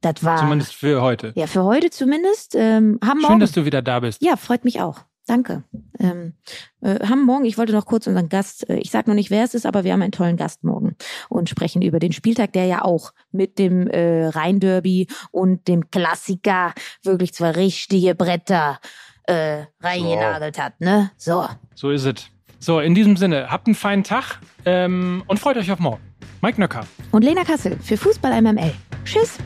Das 0.01 0.23
war. 0.23 0.37
Zumindest 0.37 0.75
für 0.75 1.01
heute. 1.01 1.31
Ja, 1.35 1.47
für 1.47 1.63
heute 1.63 1.89
zumindest. 1.89 2.55
Ähm, 2.55 2.99
haben 3.03 3.19
Schön, 3.19 3.29
morgen, 3.29 3.39
dass 3.39 3.53
du 3.53 3.65
wieder 3.65 3.81
da 3.81 4.01
bist. 4.01 4.21
Ja, 4.21 4.35
freut 4.35 4.65
mich 4.65 4.81
auch. 4.81 4.99
Danke. 5.25 5.63
Ähm, 5.99 6.33
äh, 6.81 6.99
haben 7.07 7.25
morgen, 7.25 7.45
ich 7.45 7.57
wollte 7.57 7.71
noch 7.71 7.85
kurz 7.85 8.07
unseren 8.07 8.27
Gast, 8.27 8.69
äh, 8.69 8.75
ich 8.75 8.91
sage 8.91 9.09
noch 9.09 9.15
nicht, 9.15 9.31
wer 9.31 9.45
es 9.45 9.53
ist, 9.53 9.65
aber 9.65 9.85
wir 9.85 9.93
haben 9.93 10.01
einen 10.01 10.11
tollen 10.11 10.35
Gast 10.35 10.65
morgen 10.65 10.97
und 11.29 11.47
sprechen 11.47 11.81
über 11.81 11.99
den 11.99 12.11
Spieltag, 12.11 12.51
der 12.51 12.65
ja 12.65 12.81
auch 12.83 13.13
mit 13.31 13.57
dem 13.57 13.87
äh, 13.87 14.27
Rhein-Derby 14.27 15.07
und 15.31 15.69
dem 15.69 15.89
Klassiker 15.91 16.73
wirklich 17.03 17.33
zwei 17.33 17.51
richtige 17.51 18.15
Bretter 18.15 18.81
äh, 19.23 19.63
reingenagelt 19.79 20.57
so. 20.57 20.61
hat. 20.61 20.81
Ne? 20.81 21.11
So. 21.15 21.47
So 21.73 21.89
ist 21.91 22.03
es. 22.03 22.29
So, 22.59 22.81
in 22.81 22.93
diesem 22.93 23.15
Sinne, 23.15 23.49
habt 23.49 23.67
einen 23.67 23.75
feinen 23.75 24.03
Tag 24.03 24.39
ähm, 24.65 25.23
und 25.27 25.39
freut 25.39 25.55
euch 25.55 25.71
auf 25.71 25.79
morgen. 25.79 26.01
Mike 26.41 26.59
Nöcker. 26.59 26.85
Und 27.11 27.23
Lena 27.23 27.43
Kassel 27.43 27.77
für 27.81 27.97
Fußball 27.97 28.41
MML. 28.41 28.73
Tschüss. 29.05 29.37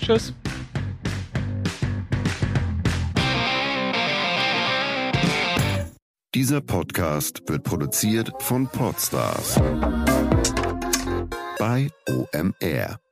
Tschüss. 0.00 0.32
Dieser 6.34 6.60
Podcast 6.60 7.42
wird 7.48 7.64
produziert 7.64 8.30
von 8.40 8.66
Podstars 8.68 9.58
bei 11.58 11.88
OMR. 12.08 13.05